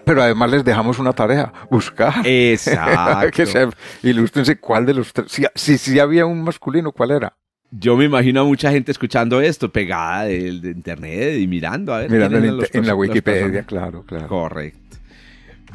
[0.04, 2.14] pero además les dejamos una tarea, buscar.
[2.24, 3.30] Exacto.
[3.30, 3.68] que se
[4.02, 7.36] ilústrense cuál de los tres, si, si, si había un masculino, ¿cuál era?
[7.70, 12.10] Yo me imagino a mucha gente escuchando esto, pegada de internet y mirando a ver.
[12.10, 14.26] Mirando en, los en la Wikipedia, claro, claro.
[14.26, 14.77] Correcto.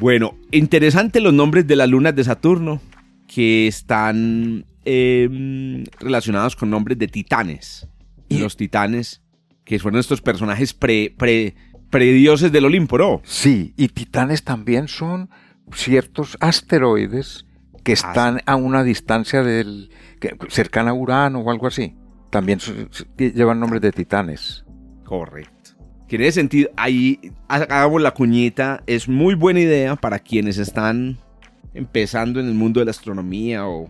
[0.03, 2.81] Bueno, interesante los nombres de las lunas de Saturno
[3.25, 7.87] que están eh, relacionados con nombres de titanes.
[8.27, 9.21] Y los titanes,
[9.63, 11.55] que fueron estos personajes pre, pre,
[11.89, 13.21] predioses del Olimpo, ¿no?
[13.23, 15.29] Sí, y titanes también son
[15.71, 17.45] ciertos asteroides
[17.85, 19.89] que están a una distancia del
[20.49, 21.95] cercana a Urano o algo así.
[22.29, 22.59] también
[23.17, 24.65] llevan nombres de titanes.
[25.05, 25.52] Correcto.
[26.13, 28.83] Que en ese sentido, ahí hagamos la cuñita.
[28.85, 31.17] Es muy buena idea para quienes están
[31.73, 33.89] empezando en el mundo de la astronomía o,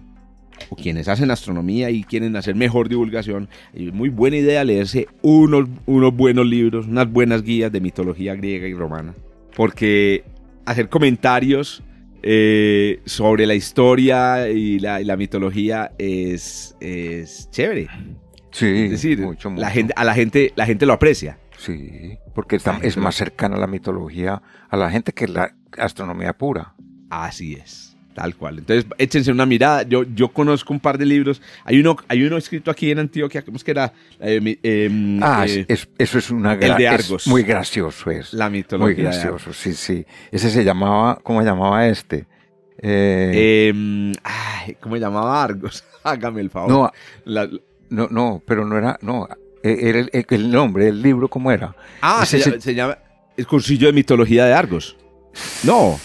[0.69, 3.49] o quienes hacen astronomía y quieren hacer mejor divulgación.
[3.73, 8.69] Es muy buena idea leerse unos, unos buenos libros, unas buenas guías de mitología griega
[8.69, 9.13] y romana.
[9.53, 10.23] Porque
[10.63, 11.83] hacer comentarios
[12.21, 17.89] eh, sobre la historia y la, y la mitología es, es chévere.
[18.51, 19.67] Sí, Es decir, mucho, la mucho.
[19.71, 21.37] gente, a la gente, la gente lo aprecia.
[21.57, 26.33] Sí, porque está- es más cercana a la mitología a la gente que la astronomía
[26.33, 26.73] pura.
[27.09, 28.59] Así es, tal cual.
[28.59, 29.83] Entonces, échense una mirada.
[29.83, 31.41] Yo, yo conozco un par de libros.
[31.63, 33.93] Hay uno, hay uno escrito aquí en Antioquia, ¿cómo es que era?
[34.19, 37.27] Eh, em, Ah, eh, es- eso es una el de es Argos.
[37.27, 38.33] muy gracioso es.
[38.33, 38.95] la Muy mitología.
[38.95, 40.05] de gracioso, sí, sí.
[40.31, 42.25] Ese se llamaba, ¿cómo se llamaba este?
[42.85, 45.83] Eh, Em, ay, ¿Cómo se llamaba Argos?
[46.03, 46.69] Hágame el favor.
[46.69, 46.91] no,
[47.25, 47.49] La-
[47.89, 49.27] no, no, pero no era, no,
[49.63, 51.75] era el, el- el nombre, el libro, ¿cómo era?
[52.01, 52.97] ah, se, llama- se llama
[53.37, 54.97] El cursillo de mitología de Argos.
[55.63, 55.99] No,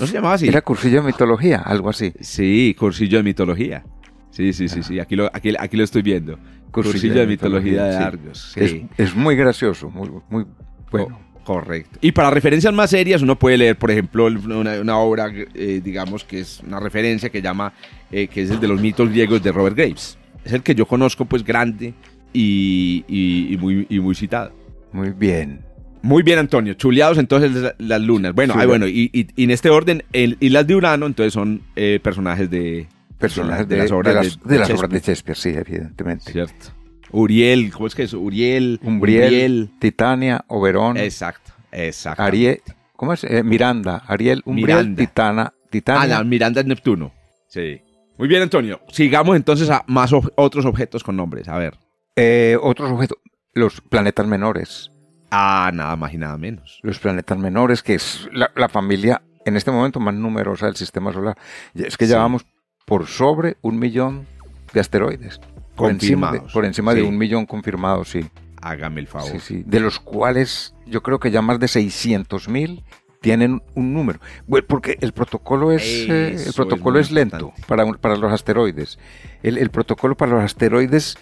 [0.00, 0.48] no se llamaba así.
[0.48, 2.12] Era cursillo de mitología, algo así.
[2.20, 3.84] Sí, cursillo de mitología.
[4.30, 4.98] Sí, sí, sí, sí.
[4.98, 6.38] Aquí lo, aquí, aquí lo estoy viendo.
[6.72, 7.96] Cursillo, de mitología, de.
[7.96, 8.52] Argos.
[8.54, 8.88] Sí.
[8.98, 10.44] Es, es muy gracioso, muy, muy
[10.90, 11.20] bueno.
[11.36, 11.98] Co- correcto.
[12.02, 16.24] Y para referencias más serias, uno puede leer, por ejemplo, una, una obra, eh, digamos,
[16.24, 17.72] que es una referencia que llama,
[18.10, 20.18] eh, que es el de los mitos griegos de Robert Graves.
[20.44, 21.94] Es el que yo conozco, pues, grande
[22.34, 24.52] y, y- y muy, y muy citado.
[24.92, 25.60] Muy bien.
[26.02, 26.74] Muy bien, Antonio.
[26.74, 28.34] Chuleados entonces la- las lunas.
[28.34, 28.86] Bueno, ay, bueno.
[28.86, 32.50] y, y- y en este orden, el, y las de Urano, entonces son eh, personajes
[32.50, 32.86] de,
[33.18, 36.30] Personajes de de, las obras de las, de- las obras de Shakespeare, sí, evidentemente.
[36.30, 36.66] ¿cierto?
[37.10, 38.12] Uriel, ¿cómo es que es?
[38.12, 42.22] Uriel, Umbriel, Titania, Oberón, Exacto, exacto.
[42.22, 42.60] Ariel,
[42.96, 43.22] ¿cómo es?
[43.24, 44.96] Eh, Miranda, Ariel, Umbriel, Miranda.
[45.00, 46.06] Titana, Ah, Titania.
[46.18, 47.12] la Miranda es Neptuno.
[47.46, 47.80] Sí.
[48.18, 48.80] Muy bien, Antonio.
[48.88, 51.48] Sigamos entonces a más ob- otros objetos con nombres.
[51.48, 51.74] A ver.
[52.16, 53.18] Eh, otros objetos,
[53.52, 54.90] los planetas menores.
[55.30, 56.78] Ah, nada más y nada menos.
[56.82, 61.12] Los planetas menores, que es la, la familia en este momento más numerosa del sistema
[61.12, 61.36] solar.
[61.74, 62.12] Es que Sí.
[62.12, 62.46] ya vamos
[62.86, 64.26] por sobre un millón
[64.72, 65.40] de asteroides.
[65.74, 66.52] Por encima, de, Confirmados.
[66.52, 68.24] por encima de un millón confirmados, sí.
[68.62, 69.30] Hágame el favor.
[69.32, 69.62] sí, sí.
[69.66, 72.84] De los cuales yo creo que ya más de 600 mil
[73.20, 74.20] tienen un número.
[74.68, 78.98] Porque el protocolo es, eh, el protocolo es, lento para, para los asteroides.
[79.42, 81.16] El, el protocolo para los asteroides,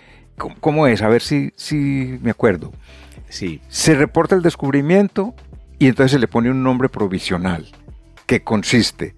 [0.61, 1.03] ¿cómo, es?
[1.03, 2.73] A ver si, si me acuerdo.
[3.29, 3.61] Sí.
[3.69, 5.35] Se reporta el descubrimiento
[5.79, 7.67] y entonces se le pone un nombre provisional
[8.27, 9.15] que consiste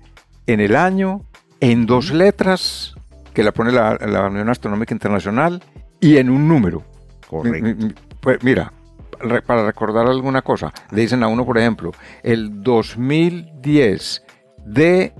[0.46, 1.22] en el año,
[1.60, 2.94] en dos letras
[3.32, 5.62] que la pone la, la Unión Astronómica Internacional
[6.00, 6.84] y en un número.
[7.28, 7.62] Correcto.
[7.66, 8.72] Mi- mi- Pues mira,
[9.20, 11.90] re- para recordar alguna cosa, le dicen a uno, por ejemplo,
[12.22, 14.22] el 2010
[14.66, 15.12] DE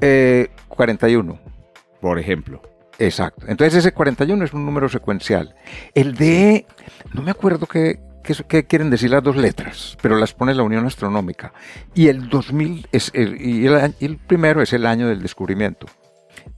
[0.00, 1.38] eh, 41.
[2.00, 2.62] Por ejemplo.
[2.98, 3.46] Exacto.
[3.48, 5.54] Entonces ese 41 es un número secuencial.
[5.94, 6.66] El DE,
[7.14, 8.00] no me acuerdo qué,
[8.48, 11.52] qué, quieren decir las dos letras, pero las pone la Unión Astronómica.
[11.94, 15.22] Y el 2000 es el, y el, a- y el primero es el año del
[15.22, 15.86] descubrimiento.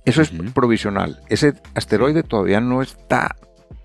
[0.04, 1.20] Eso es provisional.
[1.28, 3.36] Ese asteroide todavía no está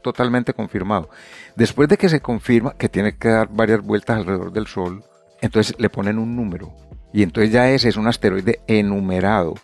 [0.02, 1.10] totalmente confirmado.
[1.58, 5.04] Después de que se confirma que tiene que dar varias vueltas alrededor del Sol,
[5.42, 6.74] entonces le ponen un número.
[7.12, 9.56] Y entonces ya ese es un asteroide enumerado.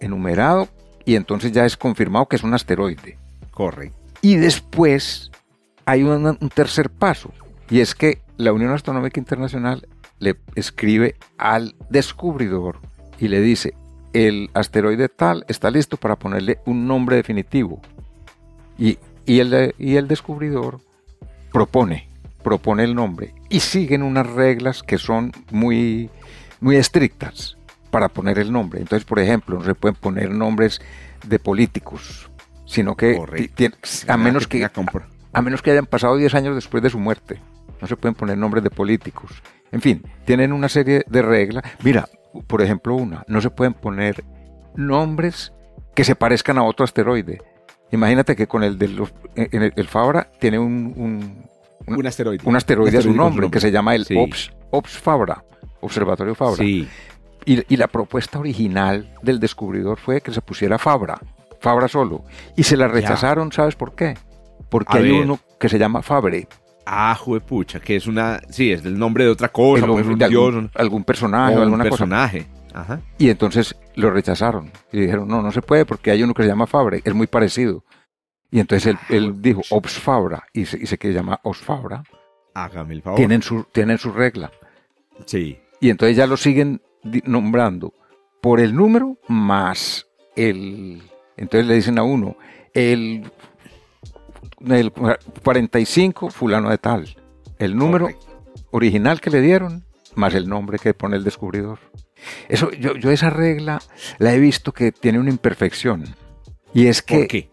[0.00, 0.68] Enumerado
[1.04, 3.18] y entonces ya es confirmado que es un asteroide.
[3.50, 3.96] Correcto.
[4.20, 5.30] Y después
[5.84, 7.32] hay un, un tercer paso,
[7.70, 9.86] y es que la Unión Astronómica Internacional
[10.18, 12.78] le escribe al descubridor
[13.18, 13.74] y le dice,
[14.12, 17.80] el asteroide tal está listo para ponerle un nombre definitivo.
[18.78, 20.80] Y, y el, y el descubridor
[21.52, 22.08] propone,
[22.42, 26.10] propone el nombre, y siguen unas reglas que son muy,
[26.60, 27.56] muy estrictas
[27.94, 28.80] para poner el nombre.
[28.80, 30.80] Entonces, por ejemplo, no se pueden poner nombres
[31.24, 32.28] de políticos,
[32.66, 33.16] sino que
[34.08, 34.68] a menos que
[35.32, 37.38] a menos que hayan pasado 10 años después de su muerte.
[37.80, 39.30] No se pueden poner nombres de políticos.
[39.70, 41.62] En fin, tienen una serie de reglas.
[41.84, 42.08] Mira,
[42.48, 44.24] por ejemplo, una, no se pueden poner
[44.74, 45.52] nombres
[45.94, 47.40] que se parezcan a otro asteroide.
[47.92, 49.00] Imagínate que con el del
[49.36, 51.46] en el, el Fabra tiene un, un,
[51.86, 52.42] un- Un asteroide.
[52.44, 54.16] un asteroide a su con nombre, que se llama el Sí.
[54.18, 55.44] OPS, OPS Fabra,
[55.80, 56.56] Observatorio Fabra.
[56.56, 56.88] Sí.
[57.46, 61.18] Y, y la propuesta original del descubridor fue que se pusiera Fabra,
[61.60, 62.24] Fabra solo.
[62.56, 64.16] Y se la rechazaron, ¿sabes por qué?
[64.68, 65.22] Porque A hay ver.
[65.22, 66.48] uno que se llama Fabre,
[66.86, 68.40] Ah, juepucha, que es una.
[68.50, 71.54] Sí, es el nombre de otra cosa, pues, nombre un de dios, algún, algún personaje
[71.54, 71.90] o o un alguna cosa.
[72.04, 72.46] personaje.
[72.74, 73.00] Ajá.
[73.16, 74.70] Y entonces lo rechazaron.
[74.92, 77.26] Y dijeron, no, no se puede porque hay uno que se llama Fabre, es muy
[77.26, 77.84] parecido.
[78.50, 79.76] Y entonces él, Ah, él dijo, juepucha.
[79.76, 82.02] Ops Fabra, y se, y se que llama Ops Fabra.
[82.52, 83.16] Hágame el favor.
[83.16, 84.50] Tienen su, tienen su regla.
[85.24, 85.58] Sí.
[85.80, 86.82] Y entonces ya lo siguen
[87.24, 87.94] nombrando
[88.40, 91.02] por el número más el...
[91.36, 92.36] Entonces le dicen a uno,
[92.74, 93.24] el
[94.70, 97.16] el 45, fulano de tal.
[97.58, 98.08] El número
[98.70, 99.84] original que le dieron,
[100.14, 101.78] más el nombre que pone el descubridor.
[102.48, 103.80] Eso, yo, yo esa regla
[104.18, 106.04] la he visto que tiene una imperfección.
[106.72, 107.18] Y es que...
[107.18, 107.50] ¿Por qué?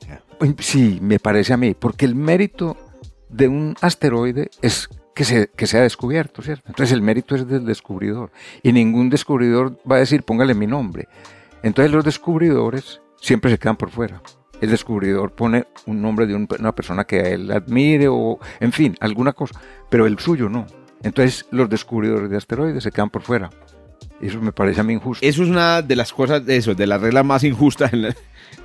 [0.60, 2.78] Sí, me parece a mí, porque el mérito
[3.30, 6.64] de un asteroide es que se, que sea descubierto, ¿cierto?
[6.68, 8.32] Entonces el mérito es del descubridor.
[8.64, 11.07] Y ningún descubridor va a decir, póngale mi nombre.
[11.64, 14.22] Entonces los descubridores siempre se quedan por fuera.
[14.62, 18.95] El descubridor pone un nombre de un- una persona que él admire o, en fin,
[18.99, 19.59] alguna cosa,
[19.89, 20.66] pero el suyo no.
[21.03, 23.49] Entonces los descubridores de asteroides se quedan por fuera.
[24.20, 25.26] Eso me parece a mí injusto.
[25.26, 28.16] Eso es una de las cosas, eso, de las reglas más injustas en, la-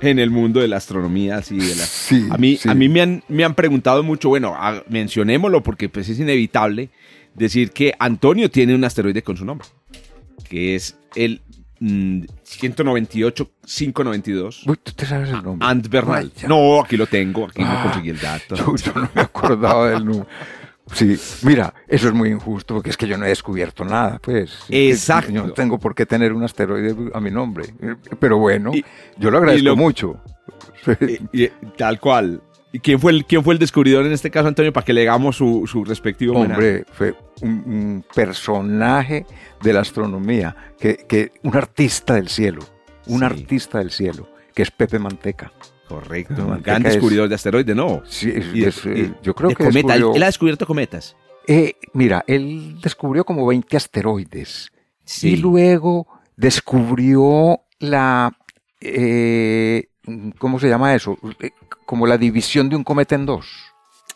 [0.01, 1.37] en el mundo de la astronomía.
[1.37, 2.69] así, de la- Sí, a mí, sí.
[2.69, 6.89] a mí me, han, me han preguntado mucho, bueno, a- mencionémoslo porque pues es inevitable
[7.35, 9.67] decir que Antonio tiene un asteroide con su nombre,
[10.49, 11.41] que es el
[11.79, 12.21] mm,
[13.65, 14.63] 198-592.
[14.65, 15.67] Uy, tú te sabes el nombre.
[15.67, 16.31] Ant Bernal.
[16.35, 16.47] Ay, ya.
[16.47, 18.55] No, aquí lo tengo, aquí Ah, conseguí el dato.
[18.55, 20.27] Yo, yo no me acordaba del número.
[20.93, 24.59] Sí, mira, eso es muy injusto porque es que yo no he descubierto nada, pues.
[24.69, 25.31] Exacto.
[25.31, 27.65] Yo no tengo por qué tener un asteroide a mi nombre.
[28.19, 28.83] Pero bueno, Y-
[29.17, 30.21] yo lo agradezco lo- mucho.
[31.33, 32.41] Y- y- tal cual.
[32.71, 35.01] ¿Y quién fue, el, quién fue el descubridor en este caso, Antonio, para que le
[35.01, 36.53] hagamos su, su respectivo homenaje?
[36.53, 39.25] Hombre, fue un, un personaje
[39.63, 42.61] de la astronomía, que, que un artista del cielo,
[43.07, 43.25] un Sí.
[43.25, 45.51] artista del cielo, que es Pepe Manteca.
[45.87, 46.57] Correcto.
[46.63, 48.01] Gran es- descubridor de asteroides, ¿no?
[48.05, 49.93] Sí, Y de- es, eh, y- yo creo de que cometa.
[49.95, 51.15] Él- descubrió- Él ha descubierto cometas.
[51.47, 54.69] Eh, mira, él descubrió como 20 asteroides.
[55.05, 55.29] Sí.
[55.29, 58.35] Y luego descubrió la...
[58.81, 59.87] eh,
[60.39, 61.17] ¿Cómo se llama eso?
[61.85, 63.47] Como la división de un cometa en dos.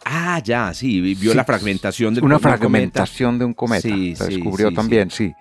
[0.05, 0.99] Ah, ya, sí.
[1.01, 2.57] Vio Sí, la fragmentación del Una cometa.
[2.57, 3.82] fragmentación de un cometa.
[3.82, 5.34] Sí, la descubrió sí, también, sí.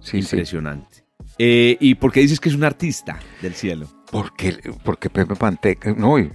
[0.00, 0.18] Sí, sí.
[0.18, 1.04] Impresionante.
[1.38, 3.86] Eh, ¿Y por qué dices que es un artista del cielo?
[4.10, 5.92] Porque, porque Pepe Manteca...
[5.96, 6.32] No, y-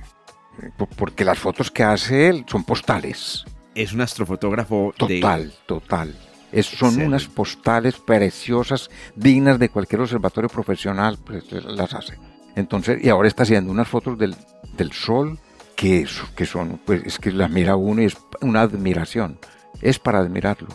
[0.78, 3.46] por- porque las fotos que hace él son postales.
[3.76, 5.20] Es un astrofotógrafo de...
[5.22, 6.16] Total, total.
[6.52, 7.08] Es, son Excelente.
[7.08, 12.18] unas postales preciosas, dignas de cualquier observatorio profesional, pues las hace.
[12.56, 14.36] Entonces, y ahora está haciendo unas fotos del,
[14.76, 15.40] del sol
[15.78, 16.06] que,
[16.36, 19.40] que son, pues es que las mira uno y es una admiración.
[19.82, 20.68] Es para admirarlo.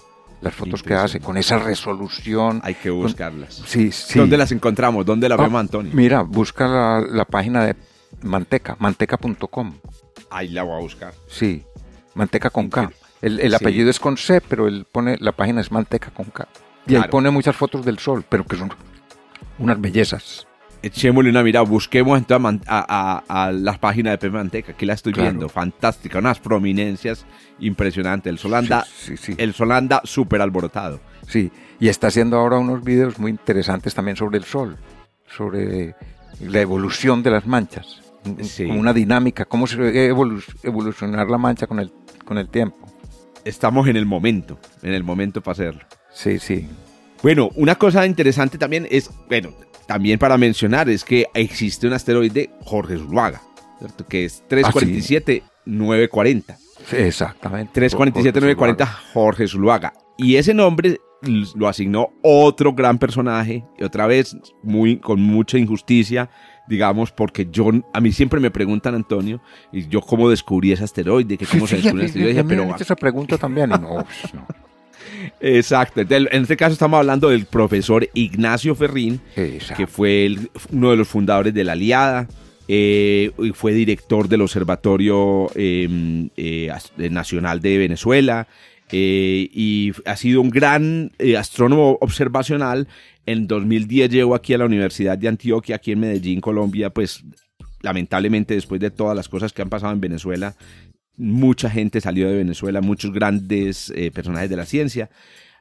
[0.47, 2.61] Las fotos que hace con esa resolución.
[2.63, 3.63] Hay que buscarlas.
[3.67, 4.19] Sí, sí.
[4.19, 5.05] ¿Dónde las encontramos?
[5.05, 5.91] ¿Dónde la Ah, vemos, Antonio?
[5.95, 7.75] Mira, busca la, la página de
[8.23, 9.75] Manteca, manteca.com.
[10.31, 11.13] Ahí la voy a buscar.
[11.29, 11.65] Sí,
[12.15, 12.91] Manteca con K.
[13.23, 13.57] El, el Sí.
[13.57, 16.47] apellido es con C, pero él pone, la página es Manteca con K.
[16.87, 17.11] Y ahí Claro.
[17.11, 18.71] pone muchas fotos del sol, pero que son
[19.59, 20.47] unas bellezas.
[20.83, 24.73] Echémosle una mirada, busquemos entonces a, Man- a, a- a la página de Pepe Manteca,
[24.75, 25.31] que la estoy Claro.
[25.31, 27.25] viendo, fantástica, unas prominencias
[27.59, 28.31] impresionantes.
[28.31, 29.35] El sol anda, Sí, sí, sí.
[29.39, 29.55] el
[30.05, 31.01] súper alborotado.
[31.27, 31.51] Sí,
[31.81, 34.77] y está haciendo ahora unos videos muy interesantes también sobre el sol,
[35.27, 35.95] sobre
[36.41, 38.01] la evolución de las manchas.
[38.23, 39.77] Como una dinámica, cómo se
[40.13, 41.93] evolu- evolucionar la mancha con el,
[42.25, 42.77] con el tiempo.
[43.45, 45.83] Estamos en el momento, en el momento para hacerlo.
[46.13, 46.69] Sí, sí.
[47.23, 49.51] Bueno, una cosa interesante también es, bueno,
[49.87, 53.43] también para mencionar, es que existe un asteroide Jorge Zuluaga,
[53.79, 54.07] ¿cierto?
[54.07, 56.57] que es 347-940.
[56.89, 57.89] Sí, exactamente.
[57.89, 59.93] 347-940 Jorge Zuluaga.
[60.19, 60.99] Y ese nombre
[61.55, 66.31] lo asignó otro gran personaje, y otra vez muy, con mucha injusticia,
[66.69, 69.41] digamos, porque yo, a mí siempre me preguntan, Antonio,
[69.73, 72.63] y yo cómo descubrí ese asteroide, que cómo se descubrió ese asteroide, mí me pero
[72.63, 73.71] han hecho esa pregunta también.
[73.71, 74.47] no, pues, no.
[75.41, 76.01] Exacto.
[76.01, 79.77] En este caso estamos hablando del profesor Ignacio Ferrín, Exacto.
[79.77, 82.29] que fue el- uno de los fundadores de la Aliada,
[82.69, 88.49] eh, y fue director del Observatorio eh, eh, eh, Nacional de Venezuela,
[88.91, 92.87] y ha sido un gran astrónomo observacional.
[93.27, 97.25] En 2010 llegó aquí a la Universidad de Antioquia, aquí en Medellín, Colombia, pues
[97.83, 100.55] lamentablemente después de todas las cosas que han pasado en Venezuela,
[101.17, 105.11] mucha gente salió de Venezuela, muchos grandes eh, personajes de la ciencia.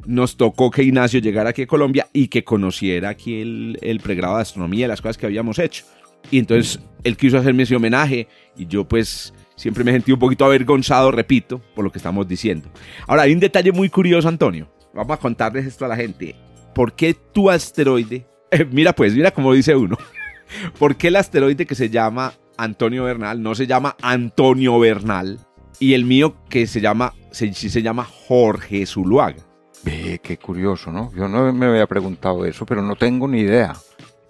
[0.06, 4.36] Nos tocó que Ignacio llegara aquí a Colombia y que conociera aquí el, el pregrado
[4.36, 5.86] de astronomía, las cosas que habíamos hecho.
[6.32, 8.28] Y entonces él quiso hacerme ese homenaje
[8.58, 12.70] y yo pues siempre me sentí un poquito avergonzado, repito, por lo que estamos diciendo.
[13.08, 14.70] Ahora hay un detalle muy curioso, Antonio.
[14.94, 16.36] Vamos a contarles esto a la gente.
[16.74, 18.26] ¿Por qué tu asteroide?
[18.72, 19.98] mira pues, mira como dice uno.
[20.80, 25.40] ¿Por qué el asteroide que se llama Antonio Bernal no se llama Antonio Bernal
[25.80, 29.44] y el mío que se llama, se, sí se llama Jorge Zuluaga?
[29.84, 31.12] Ve, qué curioso, ¿no?
[31.16, 33.76] Yo no me había preguntado eso, pero no tengo ni idea.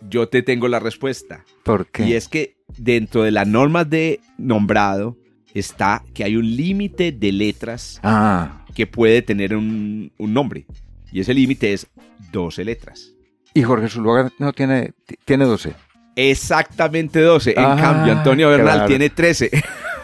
[0.10, 1.46] Yo te tengo la respuesta.
[1.64, 2.06] ¿Por qué?
[2.08, 5.18] Y es que dentro de las normas de nombrado
[5.54, 10.66] está que hay un límite de letras Ah, que puede tener un, un nombre.
[11.12, 11.88] Y ese límite es
[12.34, 13.14] 12 letras.
[13.54, 14.92] y Jorge Zuluaga no tiene,
[15.24, 15.74] tiene 12.
[16.16, 17.52] Exactamente 12.
[17.58, 18.88] En Ah, cambio, Antonio Bernal claro.
[18.88, 19.52] tiene 13.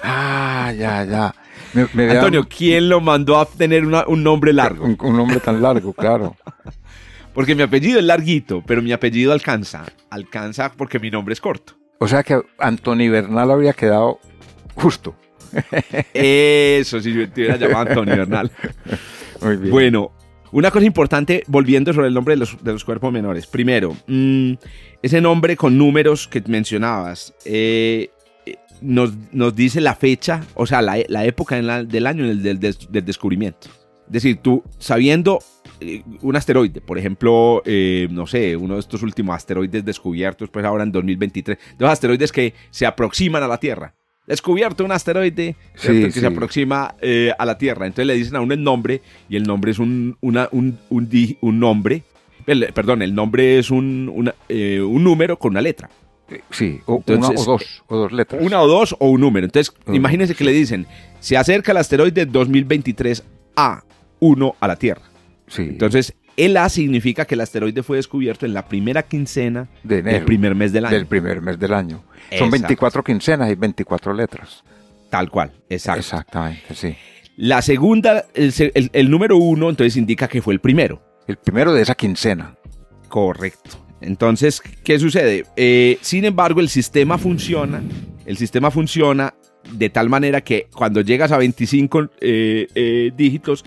[0.03, 1.35] Ah, ya, ya.
[1.73, 4.83] Me, me Antonio, ¿quién lo mandó a tener un nombre largo?
[4.85, 6.35] Un, un nombre tan largo, claro.
[7.33, 9.85] Porque mi apellido es larguito, pero mi apellido alcanza.
[10.09, 11.75] Alcanza porque mi nombre es corto.
[11.99, 14.19] O sea que Antonio Bernal habría quedado
[14.75, 15.15] justo.
[16.13, 18.51] Eso, si yo te hubiera llamado Antonio Bernal.
[19.41, 19.71] Muy bien.
[19.71, 20.11] Bueno,
[20.51, 23.47] una cosa importante, volviendo sobre el nombre de los, cuerpos menores.
[23.47, 24.53] Primero, mm,
[25.01, 28.09] ese nombre con números que mencionabas, eh,
[28.81, 29.13] nos,
[29.55, 33.69] dice la fecha, o sea, la, época del año del, del descubrimiento.
[34.07, 35.39] Es decir, tú sabiendo
[35.79, 40.63] eh, un asteroide, por ejemplo, eh, no sé, uno de estos últimos asteroides descubiertos, pues
[40.63, 43.95] ahora en 2023, dos asteroides que se aproximan a la Tierra.
[44.31, 47.85] Descubierto un asteroide que se aproxima eh, a la Tierra.
[47.85, 51.59] Entonces le dicen a uno el nombre y el nombre es un, una, un, un,
[51.59, 52.03] nombre.
[52.73, 55.89] perdón, el nombre es un, un número con una letra.
[56.49, 58.41] Sí, o, una o dos, o dos letras.
[58.41, 59.45] Una o dos o un número.
[59.45, 60.87] Entonces, imagínense que le dicen,
[61.19, 63.25] se acerca el asteroide 2023
[63.57, 63.83] A,
[64.21, 65.01] 1 a la Tierra.
[65.57, 70.55] Entonces, el A significa que el asteroide fue descubierto en la primera quincena del primer
[70.55, 70.95] mes del año.
[70.95, 72.03] Del primer mes del año.
[72.37, 74.63] Son 24 quincenas y 24 letras.
[75.09, 75.99] Tal cual, exacto.
[75.99, 76.95] Exactamente, sí.
[77.37, 81.01] La segunda, el, número uno, entonces indica que fue el primero.
[81.27, 82.55] El primero de esa quincena.
[83.07, 83.85] Correcto.
[83.99, 85.45] Entonces, ¿qué sucede?
[85.55, 87.81] Eh, sin embargo, el sistema funciona,
[88.25, 89.33] el sistema funciona
[89.71, 93.63] de tal manera que cuando llegas a 25 eh, eh, dígitos,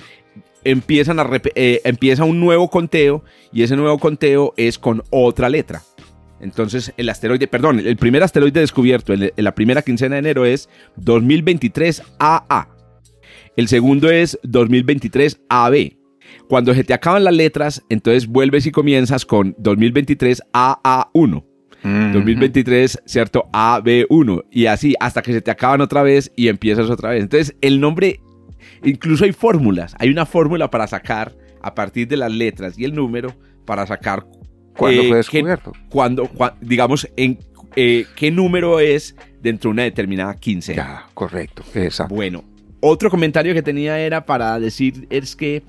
[0.64, 5.82] empiezan a eh, empieza un nuevo conteo y ese nuevo conteo es con otra letra.
[6.40, 10.68] Entonces el asteroide, perdón, el primer asteroide descubierto en, la primera quincena de enero es
[10.96, 12.68] 2023 AA.
[13.56, 15.96] El segundo es 2023 AB.
[16.48, 21.44] Cuando se te acaban las letras, entonces vuelves y comienzas con 2023 AA1.
[21.84, 23.44] 2023, ¿cierto?
[23.52, 24.44] AB1.
[24.50, 27.22] Y así hasta que se te acaban otra vez y empiezas otra vez.
[27.22, 28.20] Entonces el nombre
[28.84, 29.94] Incluso hay fórmulas.
[29.98, 34.26] Hay una fórmula para sacar a partir de las letras y el número para sacar
[34.76, 35.72] cuándo eh, fue descubierto.
[35.88, 36.30] cuando,
[36.60, 37.38] digamos, en
[37.76, 40.82] eh, qué número es dentro de una determinada quincena.
[40.82, 41.64] Ya, correcto.
[41.74, 42.14] Exacto.
[42.14, 42.44] Bueno,
[42.80, 45.62] otro comentario que tenía era para decir es que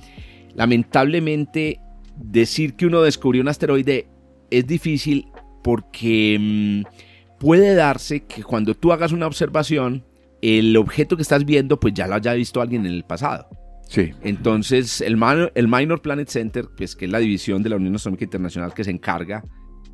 [0.54, 1.80] lamentablemente
[2.18, 4.08] decir que uno descubrió un asteroide
[4.52, 5.28] es difícil
[5.64, 10.04] porque mm, puede darse que cuando tú hagas una observación
[10.46, 13.48] el objeto que estás viendo, pues ya lo haya visto alguien en el pasado.
[13.88, 14.12] Sí.
[14.22, 15.18] Entonces, el,
[15.56, 18.84] el Minor Planet Center, pues, que es la división de la Unión Astronómica Internacional que
[18.84, 19.44] se encarga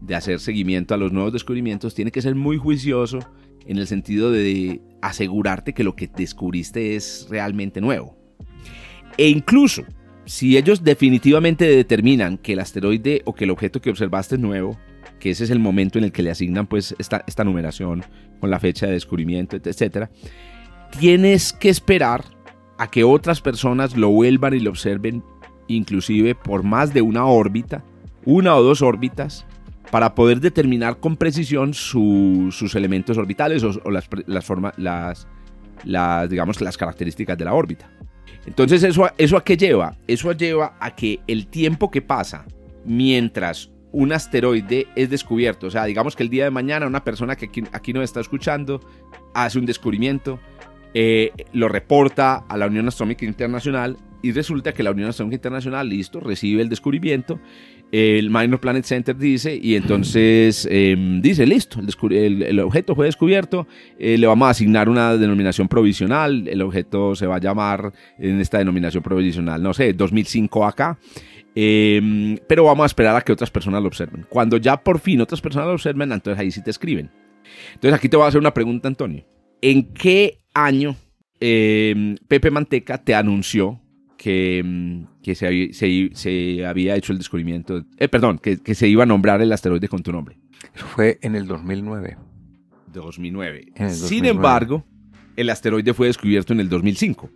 [0.02, 3.20] de hacer seguimiento a los nuevos descubrimientos, tiene que ser muy juicioso
[3.66, 8.18] en el sentido de asegurarte que lo que descubriste es realmente nuevo.
[9.18, 9.84] E incluso,
[10.26, 14.78] si ellos definitivamente determinan que el asteroide o que el objeto que observaste es nuevo,
[15.22, 18.04] que ese es el momento en el que le asignan pues esta, esta numeración
[18.42, 20.10] con la fecha de descubrimiento, etc.,
[21.00, 22.26] tienes que esperar
[22.78, 25.24] a que otras personas lo vuelvan y lo observen,
[25.68, 27.84] inclusive por más de una órbita,
[28.26, 29.46] una o dos órbitas,
[29.92, 35.28] para poder determinar con precisión sus elementos orbitales o, las, las, las,
[35.86, 37.90] las, características de la órbita.
[38.46, 39.96] Entonces, ¿eso, ¿eso a qué lleva?
[40.08, 42.46] Eso lleva a que el tiempo que pasa
[42.86, 45.68] mientras un asteroide es descubierto.
[45.68, 48.82] O sea, digamos que el día de mañana una persona que aquí, nos está escuchando
[49.34, 50.40] hace un descubrimiento,
[50.94, 55.90] eh, lo reporta a la Unión Astronómica Internacional y resulta que la Unión Astronómica Internacional,
[55.90, 57.40] listo, recibe el descubrimiento,
[57.92, 63.68] el Minor Planet Center dice, y entonces em, dice, listo, el, objeto fue descubierto,
[64.00, 68.40] eh, le vamos a asignar una denominación provisional, el objeto se va a llamar en
[68.40, 71.00] esta denominación provisional, no sé, 2005 acá,
[71.54, 74.26] Em, pero vamos a esperar a que otras personas lo observen.
[74.30, 77.12] Cuando ya por fin otras personas lo observen, entonces ahí sí te escriben.
[77.74, 79.26] Entonces aquí te voy a hacer una pregunta, Antonio.
[79.62, 80.96] ¿En qué año
[81.40, 83.82] em, Pepe Manteca te anunció
[84.18, 89.42] que, em, que se, había hecho el descubrimiento, eh, perdón, que, se iba a nombrar
[89.42, 90.38] el asteroide con tu nombre?
[90.74, 92.18] Eso fue en el 2009.
[92.94, 93.74] 2009.
[93.90, 94.86] Sin embargo,
[95.36, 97.30] el asteroide fue descubierto en el 2005.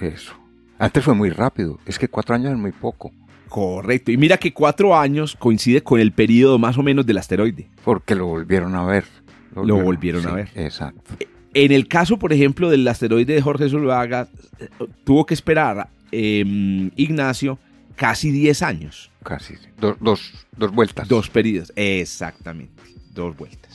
[0.00, 0.34] Eso.
[0.78, 1.78] Antes fue muy rápido.
[1.86, 3.12] Es que cuatro años es muy poco.
[3.56, 4.12] Correcto.
[4.12, 7.70] Y mira que cuatro años coincide con el periodo más o menos del asteroide.
[7.84, 9.06] Porque lo volvieron a ver.
[9.54, 10.50] Lo volvieron, a ver.
[10.54, 11.14] Exacto.
[11.54, 14.28] En el caso, por ejemplo, del asteroide de Jorge Zuluaga,
[15.04, 17.58] tuvo que esperar em, Ignacio
[17.94, 19.10] casi 10 años.
[19.22, 19.54] Casi.
[19.80, 19.96] dos,
[20.54, 21.08] dos vueltas.
[21.08, 21.72] Dos periodos.
[21.76, 22.82] Exactamente.
[23.14, 23.65] Dos vueltas.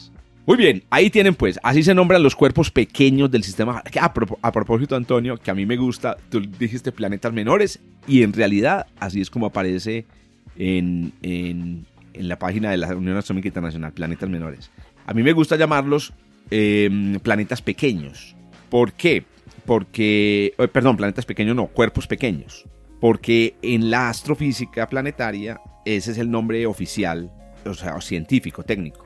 [0.52, 3.82] Muy bien, ahí tienen pues, así se nombran los cuerpos pequeños del sistema.
[4.02, 8.86] A, propósito, Antonio, que a mí me gusta, tú dijiste planetas menores y en realidad
[8.99, 10.06] así es como aparece
[10.58, 11.86] en,
[12.16, 14.72] la página de la Unión Astronómica Internacional, planetas menores.
[15.06, 16.12] A mí me gusta llamarlos
[16.49, 18.36] em, planetas pequeños.
[18.70, 19.24] ¿Por qué?
[19.66, 22.66] Porque, eh, perdón, planetas pequeños no, cuerpos pequeños.
[22.99, 27.32] Porque en la astrofísica planetaria ese es el nombre oficial,
[27.66, 29.06] o sea, científico, técnico.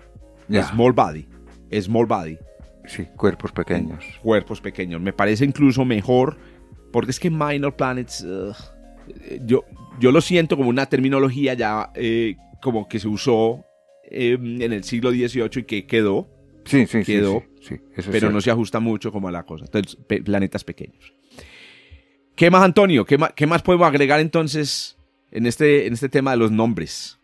[0.50, 1.35] Small body.
[1.82, 2.38] Small body.
[2.86, 4.04] Sí, cuerpos pequeños.
[4.22, 5.02] Cuerpos pequeños.
[5.02, 6.38] Me parece incluso mejor,
[6.92, 8.26] porque es que minor planets,
[9.46, 9.64] yo,
[10.00, 13.64] yo lo siento como una terminología ya eh, como que se usó
[14.10, 16.28] eh, en el siglo XVIII y que quedó,
[16.66, 19.32] Sí, sí, sí, Quedó, sí, sí, eso es pero no se ajusta mucho como a
[19.32, 19.66] la cosa.
[19.66, 21.14] Entonces, pe- planetas pequeños.
[22.36, 23.06] ¿Qué más, Antonio?
[23.06, 24.98] ¿Qué más, qué más podemos agregar entonces
[25.32, 27.20] en este, en este tema de los nombres?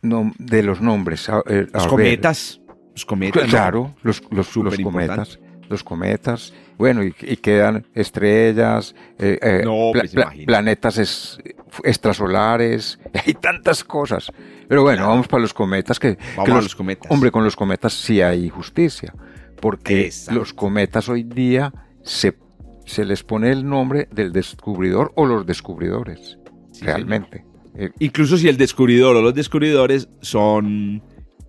[0.00, 1.28] No, de los nombres.
[1.28, 1.88] a- eh, a Los ver.
[1.90, 2.60] cometas.
[2.96, 3.42] Los cometas.
[3.44, 3.48] ¿no?
[3.48, 5.38] Claro, los, los, los cometas.
[5.68, 6.52] Los cometas.
[6.78, 11.38] Bueno, y, y quedan estrellas, eh, eh, No, pues, pla- planetas es-
[11.84, 14.30] extrasolares, hay tantas cosas.
[14.68, 15.10] Pero bueno, Claro.
[15.10, 17.10] vamos para los cometas que, Vamos que a los- cometas.
[17.10, 19.12] Hombre, con los cometas sí hay justicia,
[19.60, 20.38] porque Exacto.
[20.40, 21.72] los cometas hoy día
[22.02, 22.36] se,
[22.84, 26.38] se les pone el nombre del descubridor o los descubridores,
[26.72, 27.44] Sí, realmente.
[27.74, 31.02] Eh, Incluso si el descubridor o los descubridores son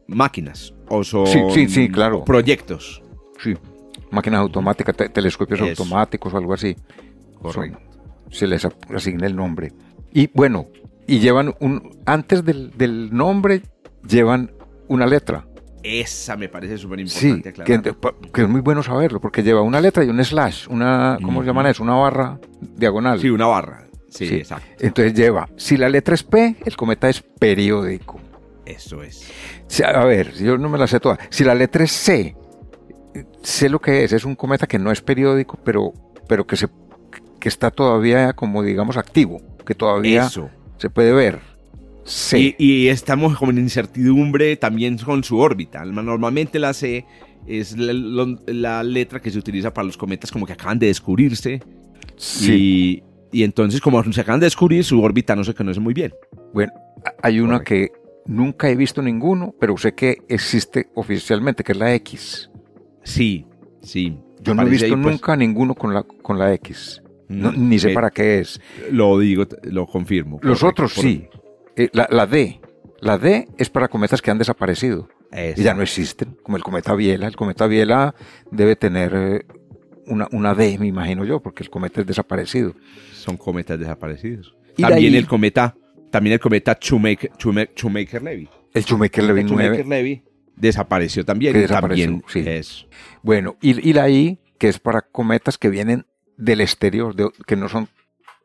[0.08, 2.24] máquinas o son Sí, sí, sí, claro.
[2.24, 3.02] proyectos.
[3.42, 3.56] sí,
[4.12, 5.70] máquinas automáticas, te- telescopios Eso.
[5.70, 6.76] automáticos o algo así.
[7.42, 7.80] Correcto.
[7.80, 9.72] Son- se les asigna el nombre.
[10.14, 10.68] Y bueno,
[11.08, 11.98] y llevan un.
[12.06, 13.62] Antes del, del nombre,
[14.08, 14.52] llevan
[14.88, 15.46] una letra.
[15.84, 19.62] Esa me parece súper Sí, importante que, pa- que es muy bueno saberlo, porque lleva
[19.62, 21.18] una letra y un slash, una.
[21.24, 21.84] ¿Cómo se llaman eso?
[21.84, 22.40] Una barra
[22.76, 23.20] diagonal.
[23.22, 23.88] Sí, una barra.
[24.10, 24.36] Sí, Sí.
[24.36, 24.66] exacto.
[24.80, 28.20] Entonces lleva, si la letra es P, el cometa es periódico.
[28.68, 29.32] Eso es.
[29.84, 31.18] A ver, yo no me la sé toda.
[31.30, 32.36] Si la letra es C,
[33.42, 34.12] sé lo que es.
[34.12, 35.94] Es un cometa que no es periódico, pero,
[36.28, 36.68] pero que, se,
[37.40, 40.50] que está todavía como digamos activo, que todavía Eso.
[40.78, 41.40] se puede ver.
[42.04, 42.40] C.
[42.40, 45.86] Y, y estamos como en incertidumbre también con su órbita.
[45.86, 47.06] Normalmente la C
[47.46, 51.62] es la, letra que se utiliza para los cometas como que acaban de descubrirse.
[52.18, 52.54] sí.
[52.54, 53.04] Y,
[53.40, 56.14] y entonces como se acaban de descubrir, su órbita no se conoce muy bien.
[56.54, 56.72] Bueno,
[57.22, 57.70] hay una Correcto.
[57.70, 62.50] que nunca he visto ninguno, pero sé que existe oficialmente, que es la X.
[63.04, 63.46] Sí,
[63.82, 64.18] sí.
[64.42, 67.02] Yo no he visto ahí, pues, nunca ninguno con la, con la X.
[67.30, 68.62] No, mm, ni sé eh, para qué es.
[68.92, 70.40] Lo digo, lo confirmo.
[70.42, 71.28] Los correcto, otros por- sí.
[71.76, 72.60] Eh, la, la D.
[73.02, 75.10] La D es para cometas que han desaparecido.
[75.30, 75.60] Eso.
[75.60, 77.28] y ya no existen, como el cometa Biela.
[77.28, 78.16] El cometa Biela
[78.50, 79.46] debe tener eh,
[80.06, 82.74] una, una D, me imagino yo, porque el cometa es desaparecido.
[83.12, 84.56] Son cometas desaparecidos.
[84.78, 85.76] Y de También ahí- el cometa,
[86.12, 88.50] también el cometa Shoemaker, Shoemaker, Shoemaker-Levy.
[88.74, 90.24] El Shoemaker-Levy 9, Shoemaker-Levy
[90.56, 91.54] desapareció también.
[91.54, 92.44] Que desapareció, también sí.
[92.46, 92.88] es
[93.22, 96.06] bueno, y, y la I, que es para cometas que vienen
[96.38, 97.90] del exterior, de- que no son,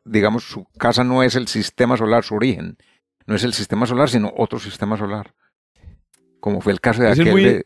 [0.05, 2.77] digamos, su casa no es el sistema solar, su origen.
[3.25, 5.33] No es el sistema solar, sino otro sistema solar.
[6.39, 7.65] Como fue el caso de es aquel muy- de,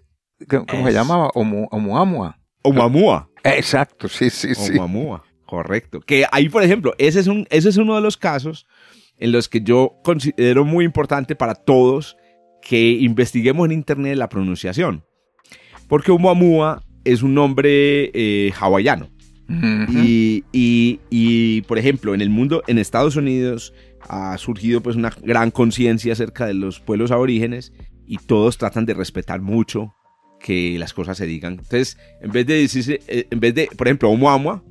[0.67, 1.29] ¿cómo se llamaba?
[1.29, 2.37] Omu- Oumuamua.
[2.63, 3.29] Oumuamua.
[3.43, 4.73] Exacto, sí, sí, sí.
[4.73, 5.99] Oumuamua, correcto.
[6.01, 8.67] Que ahí, por ejemplo, ese es, un, ese es uno de los casos
[9.19, 12.17] en los que yo considero muy importante para todos
[12.61, 15.03] que investiguemos en internet la pronunciación.
[15.87, 19.09] Porque Oumuamua es un nombre eh, hawaiano.
[19.89, 23.73] Y, y- y, por ejemplo, en el mundo, en Estados Unidos,
[24.09, 27.71] ha surgido pues una gran conciencia acerca de los pueblos aborígenes
[28.05, 29.93] y todos tratan de respetar mucho
[30.41, 31.53] que las cosas se digan.
[31.53, 34.63] Entonces, en vez de decirse, eh, en vez de, por ejemplo, Oumuamua,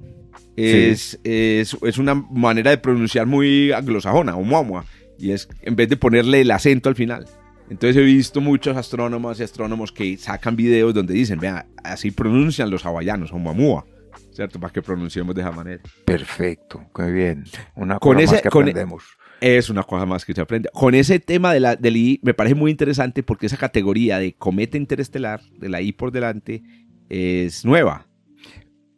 [0.57, 4.85] es, es, es una manera de pronunciar muy anglosajona, Oumuamua,
[5.19, 7.27] y es en vez de ponerle el acento al final.
[7.69, 12.71] Entonces he visto muchos astrónomos y astrónomos que sacan videos donde dicen, vea, así pronuncian
[12.71, 13.85] los hawaianos, Oumuamua,
[14.33, 14.61] ¿cierto?
[14.61, 15.83] Para que pronunciemos de esa manera.
[16.05, 17.45] Perfecto, muy bien.
[17.75, 19.05] Una Con cosa ese- más que e- aprendemos.
[19.39, 20.71] Es una cosa más que se aprende.
[20.73, 24.33] Con ese tema de la, del I me parece muy interesante porque esa categoría de
[24.35, 26.63] cometa interestelar, de la I por delante,
[27.11, 28.07] es nueva.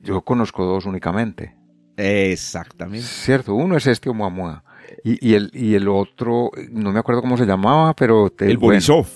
[0.09, 1.55] Yo conozco dos únicamente.
[1.97, 3.05] Exactamente.
[3.07, 4.65] Cierto, uno es este Oumuamua.
[5.05, 8.31] Y, y, el, y el otro, no me acuerdo cómo se llamaba, pero...
[8.31, 8.75] te- El bueno.
[8.75, 9.07] Borisov.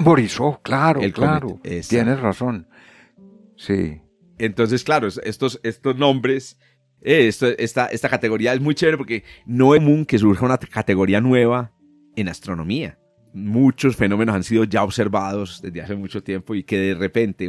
[0.00, 1.60] Borisov, claro, El claro.
[1.88, 2.68] Tienes razón.
[3.56, 4.00] Sí.
[4.38, 6.58] Entonces, claro, estos, estos nombres,
[7.00, 10.58] eh, esto- esta, esta categoría es muy chévere porque no es común que surja una
[10.58, 11.72] categoría nueva
[12.16, 12.98] en astronomía.
[13.34, 17.46] Muchos fenómenos han sido ya observados desde hace mucho tiempo y que de repente,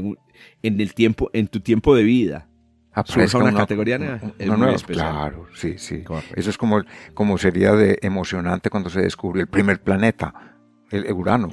[0.61, 2.47] en el tiempo, en tu tiempo de vida,
[2.93, 4.75] Aparezca una categoría nueva, es muy nueva.
[4.75, 5.11] especial.
[5.11, 6.03] Claro, sí, sí.
[6.03, 6.33] Correcto.
[6.37, 6.81] Eso es como,
[7.13, 10.55] como sería de emocionante cuando se descubrió el primer planeta,
[10.91, 11.49] el Urano.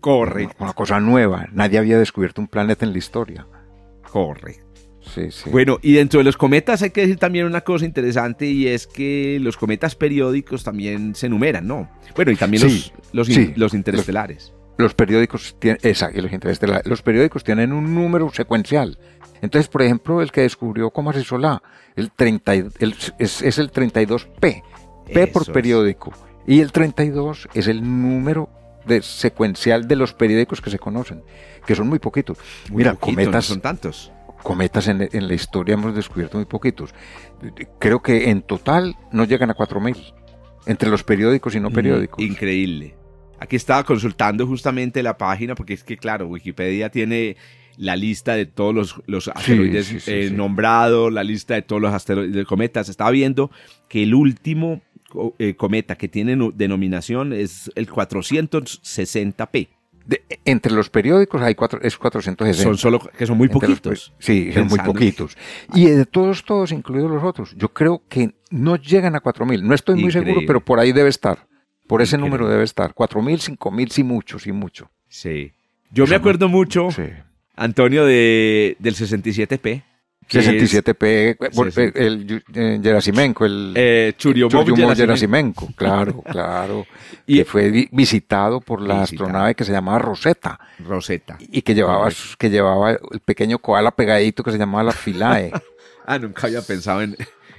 [0.00, 1.48] correcto, Una cosa nueva.
[1.52, 3.46] Nadie había descubierto un planeta en la historia.
[4.10, 4.62] correcto.
[5.06, 5.50] Sí, sí.
[5.50, 8.86] Bueno, y dentro de los cometas hay que decir también una cosa interesante y es
[8.86, 11.90] que los cometas periódicos también se enumeran, ¿no?
[12.16, 14.44] Bueno, y también Sí, los, los, in- los interestelares.
[14.48, 14.53] Los
[14.94, 18.98] periódicos tienen, exacto, los, los periódicos tienen un número secuencial.
[19.40, 21.62] Entonces, por ejemplo, el que descubrió Comas y Solá,
[21.96, 24.62] el 30, el, es, es, el 32P,
[25.12, 26.12] P por periódico.
[26.46, 28.48] Y el 32 es el número
[28.86, 31.22] de secuencial de los periódicos que se conocen,
[31.66, 32.38] que son muy poquitos.
[32.70, 34.12] Muy Mira, poquito, cometas no son tantos.
[34.42, 36.94] Cometas en, en, la historia hemos descubierto muy poquitos.
[37.78, 39.96] Creo que en total no llegan a 4000
[40.66, 42.22] entre los periódicos y no periódicos.
[42.22, 42.94] Increíble.
[43.44, 47.36] Aquí estaba consultando justamente la página porque es que claro, Wikipedia tiene
[47.76, 51.82] la lista de todos los, los asteroides sí, sí, eh, nombrados, la lista de todos
[51.82, 52.88] los asteroides de cometas.
[52.88, 53.50] Estaba viendo
[53.86, 54.80] que el último
[55.38, 59.68] eh, cometa que tiene denominación es el 460P.
[60.06, 62.62] De, entre los periódicos hay cuatro, es 460.
[62.62, 63.90] Son solo que son muy poquitos.
[63.90, 65.36] Los, sí, son muy poquitos.
[65.74, 69.68] Y de todos, todos, incluidos los otros, yo creo que no llegan a 4000.
[69.68, 70.30] No estoy muy Increíble.
[70.30, 71.46] seguro, pero por ahí debe estar.
[71.86, 72.38] Por ese Increíble.
[72.38, 72.94] número debe estar.
[72.94, 74.90] 4000, 5000, sí mucho, sí mucho.
[75.08, 75.52] Sí.
[75.90, 77.02] Yo Eso me acuerdo no, mucho, sí.
[77.56, 79.82] Antonio, de, del 67P.
[80.28, 86.86] 67P, es, el, el, el Gerasimenko, el eh, Churyumov Gerasimenko, claro, claro,
[87.26, 89.26] y que fue visitado por la visitado.
[89.26, 90.58] astronave que se llamaba Rosetta.
[90.78, 91.36] Rosetta.
[91.40, 92.08] Y que llevaba,
[92.38, 95.52] que llevaba el pequeño koala pegadito que se llamaba la Philae.
[96.06, 97.16] ah, nunca había pensado en,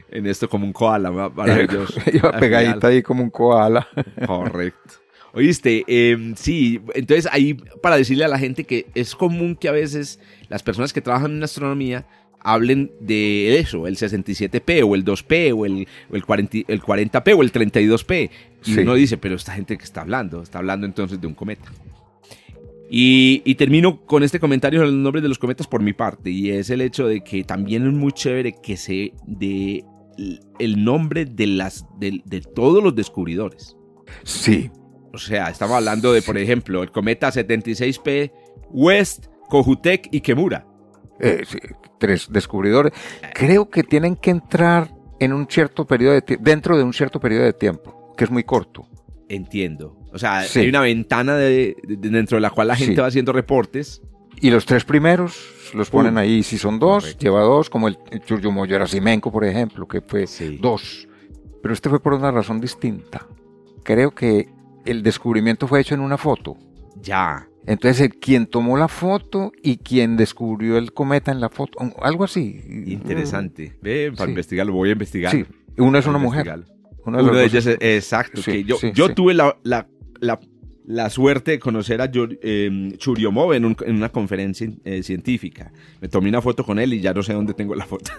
[0.09, 1.99] en esto como un koala, maravilloso.
[2.13, 3.87] Iba pegadita ahí como un koala.
[4.25, 4.95] Correcto.
[5.33, 9.73] Oíste, eh, sí, entonces ahí para decirle a la gente que es común que a
[9.73, 12.05] veces las personas que trabajan en astronomía
[12.39, 17.37] hablen de eso, el 67P o el 2P o el, o el, 40, el 40P
[17.37, 18.29] o el 32P.
[18.65, 18.79] Y sí.
[18.79, 21.69] uno dice, pero esta gente que está hablando, está hablando entonces de un cometa.
[22.89, 26.29] Y, y, termino con este comentario de los nombres de los cometas por mi parte,
[26.29, 29.83] y es el hecho de que también es muy chévere que se dé
[30.59, 33.75] el nombre de, las, de, de todos los descubridores.
[34.23, 34.71] Sí.
[35.13, 38.31] O sea, estamos hablando de, por ejemplo, el cometa 76P,
[38.71, 40.67] West, Kohoutek y Kemura.
[41.19, 41.57] Eh, sí,
[41.99, 42.91] tres descubridores.
[43.33, 47.45] Creo que tienen que entrar en un cierto periodo de dentro de un cierto periodo
[47.45, 48.87] de tiempo, que es muy corto.
[49.29, 49.97] Entiendo.
[50.11, 50.59] O sea, sí.
[50.59, 53.01] hay una ventana de, de, dentro de la cual la gente sí.
[53.01, 54.01] va haciendo reportes.
[54.41, 57.23] Y los tres primeros los ponen uh, ahí, si son dos, correcto.
[57.23, 60.57] lleva dos, como el, el Churyumov Gerasimenko, por ejemplo, que fue sí.
[60.61, 61.07] dos.
[61.61, 63.25] Pero este fue por una razón distinta.
[63.83, 64.49] Creo que
[64.85, 66.57] el descubrimiento fue hecho en una foto.
[67.01, 67.47] Ya.
[67.65, 72.61] Entonces, quien tomó la foto y quien descubrió el cometa en la foto, algo así.
[72.85, 73.75] Interesante.
[73.81, 74.31] Ve, para sí.
[74.31, 75.31] investigarlo, voy a investigar.
[75.31, 75.45] Sí,
[75.77, 76.65] una es una mujer.
[77.05, 78.41] Una de, una de ellas, es, exacto.
[78.41, 79.87] Sí, que yo, sí, yo tuve la, la,
[80.19, 80.39] la,
[80.87, 85.71] la, suerte de conocer a eh, Churyumov en, un, en, una conferencia eh, científica.
[86.01, 88.11] Me tomé una foto con él y ya no sé dónde tengo la foto.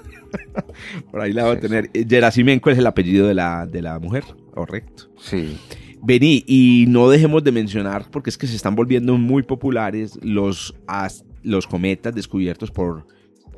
[1.11, 1.91] Por ahí la voy a tener.
[1.93, 5.11] Gerasimenko es el apellido de la, de la mujer, correcto.
[5.19, 5.57] Sí.
[6.03, 10.75] Vení, y no dejemos de mencionar, porque es que se están volviendo muy populares los,
[11.43, 13.07] los cometas descubiertos por,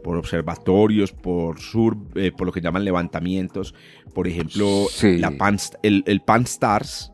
[0.02, 3.74] por observatorios, por sur, eh, por lo que llaman levantamientos.
[4.14, 5.18] Por ejemplo, sí.
[5.18, 7.12] la Pan, el, el Pan Stars.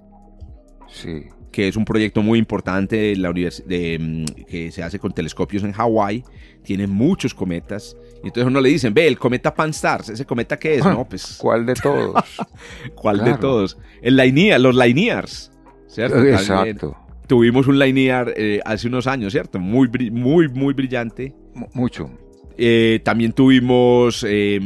[0.88, 1.24] Sí.
[1.54, 5.62] Que es un proyecto muy importante de la de, mm, que se hace con telescopios
[5.62, 6.24] en Hawái.
[6.64, 7.96] Tiene muchos cometas.
[8.24, 10.84] Y entonces uno le dicen, ve, el cometa Pan-STARRS, ¿ese cometa qué es?
[10.84, 11.36] Ah, no, pues...
[11.40, 12.24] ¿Cuál de todos?
[12.94, 13.32] ¿Cuál claro.
[13.32, 13.78] de todos?
[14.02, 15.52] El Lainia, los Lainears,
[15.86, 16.24] ¿cierto?
[16.24, 16.54] Exacto.
[16.54, 19.58] También tuvimos un Lainear eh, hace unos años, ¿cierto?
[19.58, 21.34] Muy, muy, muy brillante.
[21.54, 22.10] M mucho.
[22.56, 24.58] Eh, también tuvimos eh,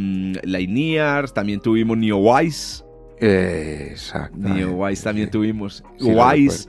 [0.45, 2.85] Lainears, también tuvimos Neowise.
[3.21, 4.37] Exacto.
[4.37, 5.33] Neowise también sí.
[5.33, 5.85] tuvimos.
[5.99, 6.69] Sí, Wise.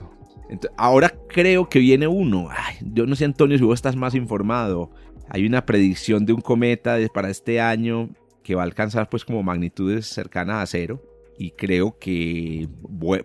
[0.49, 2.49] Entonces, ahora creo que viene uno.
[2.51, 4.91] Ay, yo no sé, Antonio, si vos estás más informado
[5.29, 8.09] hay una predicción de un cometa para este año
[8.43, 11.03] que va a alcanzar pues como magnitudes cercanas a cero
[11.37, 12.67] y creo que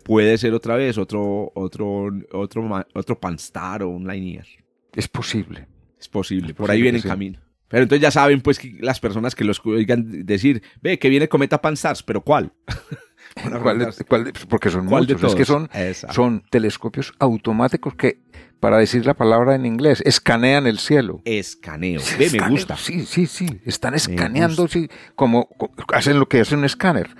[0.04, 4.46] puede ser otra vez otro otro otro otro Panstar o un Linear.
[4.94, 5.66] Es posible.
[5.98, 7.08] Es posible, es por ahí viene en sí.
[7.08, 7.40] camino.
[7.68, 11.28] Pero entonces ya saben pues que las personas que los oigan decir, ve que viene
[11.28, 12.52] cometa Pan-STARRS, pero ¿cuál?
[13.62, 15.68] ¿Cuál de, cuál de, porque son ¿Cuál muchos, es que son,
[16.10, 18.20] son telescopios automáticos que,
[18.60, 21.20] para decir la palabra en inglés, escanean el cielo.
[21.24, 22.76] Escaneo, Ve, me gusta.
[22.76, 25.48] Sí, sí, sí, están escaneando, sí, como,
[25.92, 27.10] hacen lo que hace un escáner.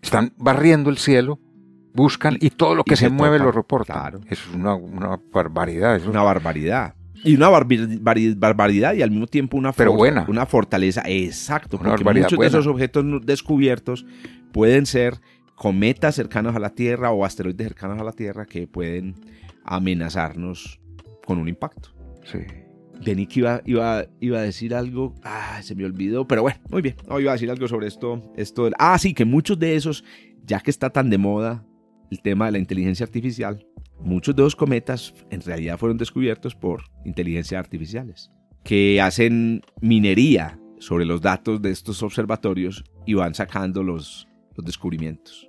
[0.00, 1.40] Están barriendo el cielo,
[1.92, 3.46] buscan y todo lo que se, se, mueve toca.
[3.46, 4.00] lo reportan.
[4.00, 4.20] Claro.
[4.30, 5.96] Es una, una barbaridad.
[5.96, 6.94] Es una barbaridad.
[7.24, 10.24] Y una barbaridad y al mismo tiempo una, Pero buena.
[10.28, 11.02] una fortaleza.
[11.04, 12.50] Exacto, una porque muchos buena.
[12.52, 14.06] de esos objetos descubiertos
[14.52, 15.20] pueden ser
[15.58, 19.16] cometas cercanos a la Tierra o asteroides cercanos a la Tierra que pueden
[19.64, 20.80] amenazarnos
[21.26, 21.90] con un impacto.
[22.24, 22.38] Sí.
[23.04, 26.82] Vení que iba, iba, iba a decir algo, ah, se me olvidó, pero bueno, muy
[26.82, 30.04] bien, no, iba a decir algo sobre esto, esto, ah, sí, que muchos de esos,
[30.44, 31.64] ya que está tan de moda,
[32.10, 33.64] el tema de la inteligencia artificial,
[34.00, 38.32] muchos de los cometas en realidad fueron descubiertos por inteligencias artificiales,
[38.64, 45.47] que hacen minería sobre los datos de estos observatorios y van sacando los, los descubrimientos.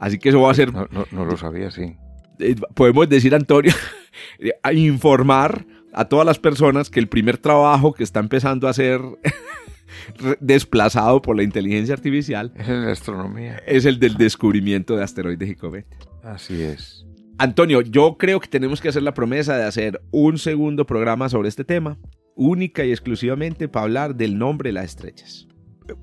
[0.00, 1.96] Así que eso va a ser, no, no- no lo sabía, sí.
[2.38, 3.72] eh, podemos decir, Antonio,
[4.62, 9.00] a informar a todas las personas que el primer trabajo que está empezando a ser
[10.40, 13.56] desplazado por la inteligencia artificial Es en la astronomía.
[13.66, 15.98] es el del descubrimiento de asteroides y cometas.
[16.22, 17.06] Así es.
[17.38, 21.48] Antonio, yo creo que tenemos que hacer la promesa de hacer un segundo programa sobre
[21.48, 21.98] este tema,
[22.36, 25.46] única y exclusivamente para hablar del nombre de las estrellas.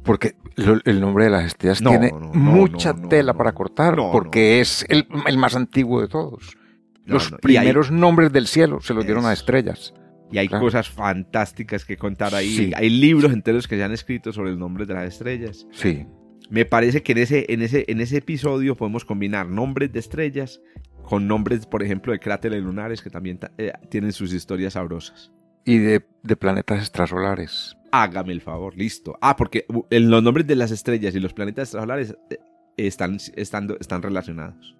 [0.03, 3.95] Porque lo- el nombre de las estrellas No, tiene no, no, mucha tela para cortar,
[4.11, 6.57] porque es el, el más antiguo de todos.
[7.05, 9.93] Los hay- primeros nombres del cielo se los dieron a estrellas.
[10.29, 10.65] Y hay Claro.
[10.65, 12.49] cosas fantásticas que contar ahí.
[12.49, 12.71] Sí.
[12.75, 15.65] Hay libros enteros que se han escrito sobre el nombre de las estrellas.
[15.71, 16.05] Sí.
[16.49, 20.59] Me parece que en ese, en ese, en ese episodio podemos combinar nombres de estrellas
[21.03, 25.31] con nombres, por ejemplo, de cráteres lunares que también ta- eh, tienen sus historias sabrosas.
[25.63, 27.76] Y de, de planetas extrasolares.
[27.91, 29.17] Hágame el favor, listo.
[29.21, 32.37] Ah, porque uh, en los nombres de las estrellas y los planetas extrasolares eh,
[32.77, 34.75] están, están, están relacionados.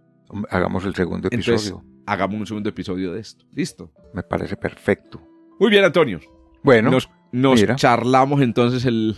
[0.49, 1.86] Hagamos el segundo Entonces- episodio.
[2.05, 3.45] Hagamos un segundo episodio de esto.
[3.53, 3.91] Listo.
[4.14, 5.22] Me parece perfecto.
[5.60, 6.20] Muy bien, Antonio.
[6.64, 6.91] Bueno,
[7.32, 9.10] nos charlamos entonces el,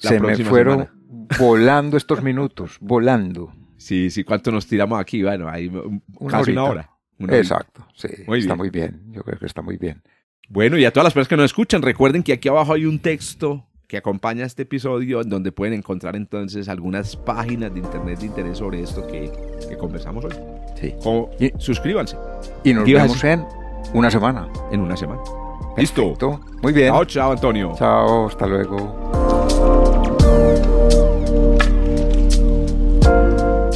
[0.00, 1.28] la se me fueron semana.
[1.38, 3.52] volando estos minutos, volando.
[3.76, 5.22] Sí, sí, ¿cuánto nos tiramos aquí?
[5.22, 6.90] Bueno, ahí Una casi una hora.
[7.18, 7.36] Una.
[7.36, 8.58] Exacto, sí, Muy está bien.
[8.58, 9.02] muy bien.
[9.12, 10.02] Yo creo que está muy bien.
[10.48, 12.98] Bueno, y a todas las personas que nos escuchan, recuerden que aquí abajo hay un
[13.00, 18.26] texto que acompaña este episodio en donde pueden encontrar entonces algunas páginas de internet de
[18.26, 19.30] interés sobre esto que,
[19.68, 20.32] que conversamos hoy.
[20.80, 20.94] Sí.
[21.40, 22.16] Y- suscríbanse
[22.64, 23.44] Y nos ¿Qué ibas a vemos en
[23.94, 24.48] una semana.
[24.72, 25.20] en una semana.
[25.76, 26.02] Listo.
[26.02, 26.40] Perfecto.
[26.62, 26.88] Muy bien.
[26.92, 27.72] Chao, chao, Antonio.
[27.76, 29.04] Chao, hasta luego.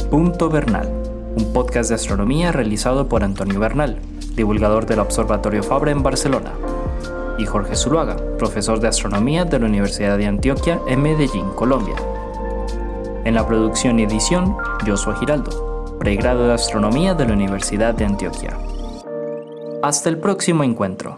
[0.09, 0.89] Punto Bernal,
[1.37, 3.99] un podcast de astronomía realizado por Antonio Bernal,
[4.35, 6.53] divulgador del Observatorio Fabra en Barcelona,
[7.37, 11.95] y Jorge Zuluaga, profesor de astronomía de la Universidad de Antioquia en Medellín, Colombia.
[13.23, 14.55] En la producción y edición,
[14.85, 18.57] Joshua Giraldo, pregrado de astronomía de la Universidad de Antioquia.
[19.83, 21.17] Hasta el próximo encuentro.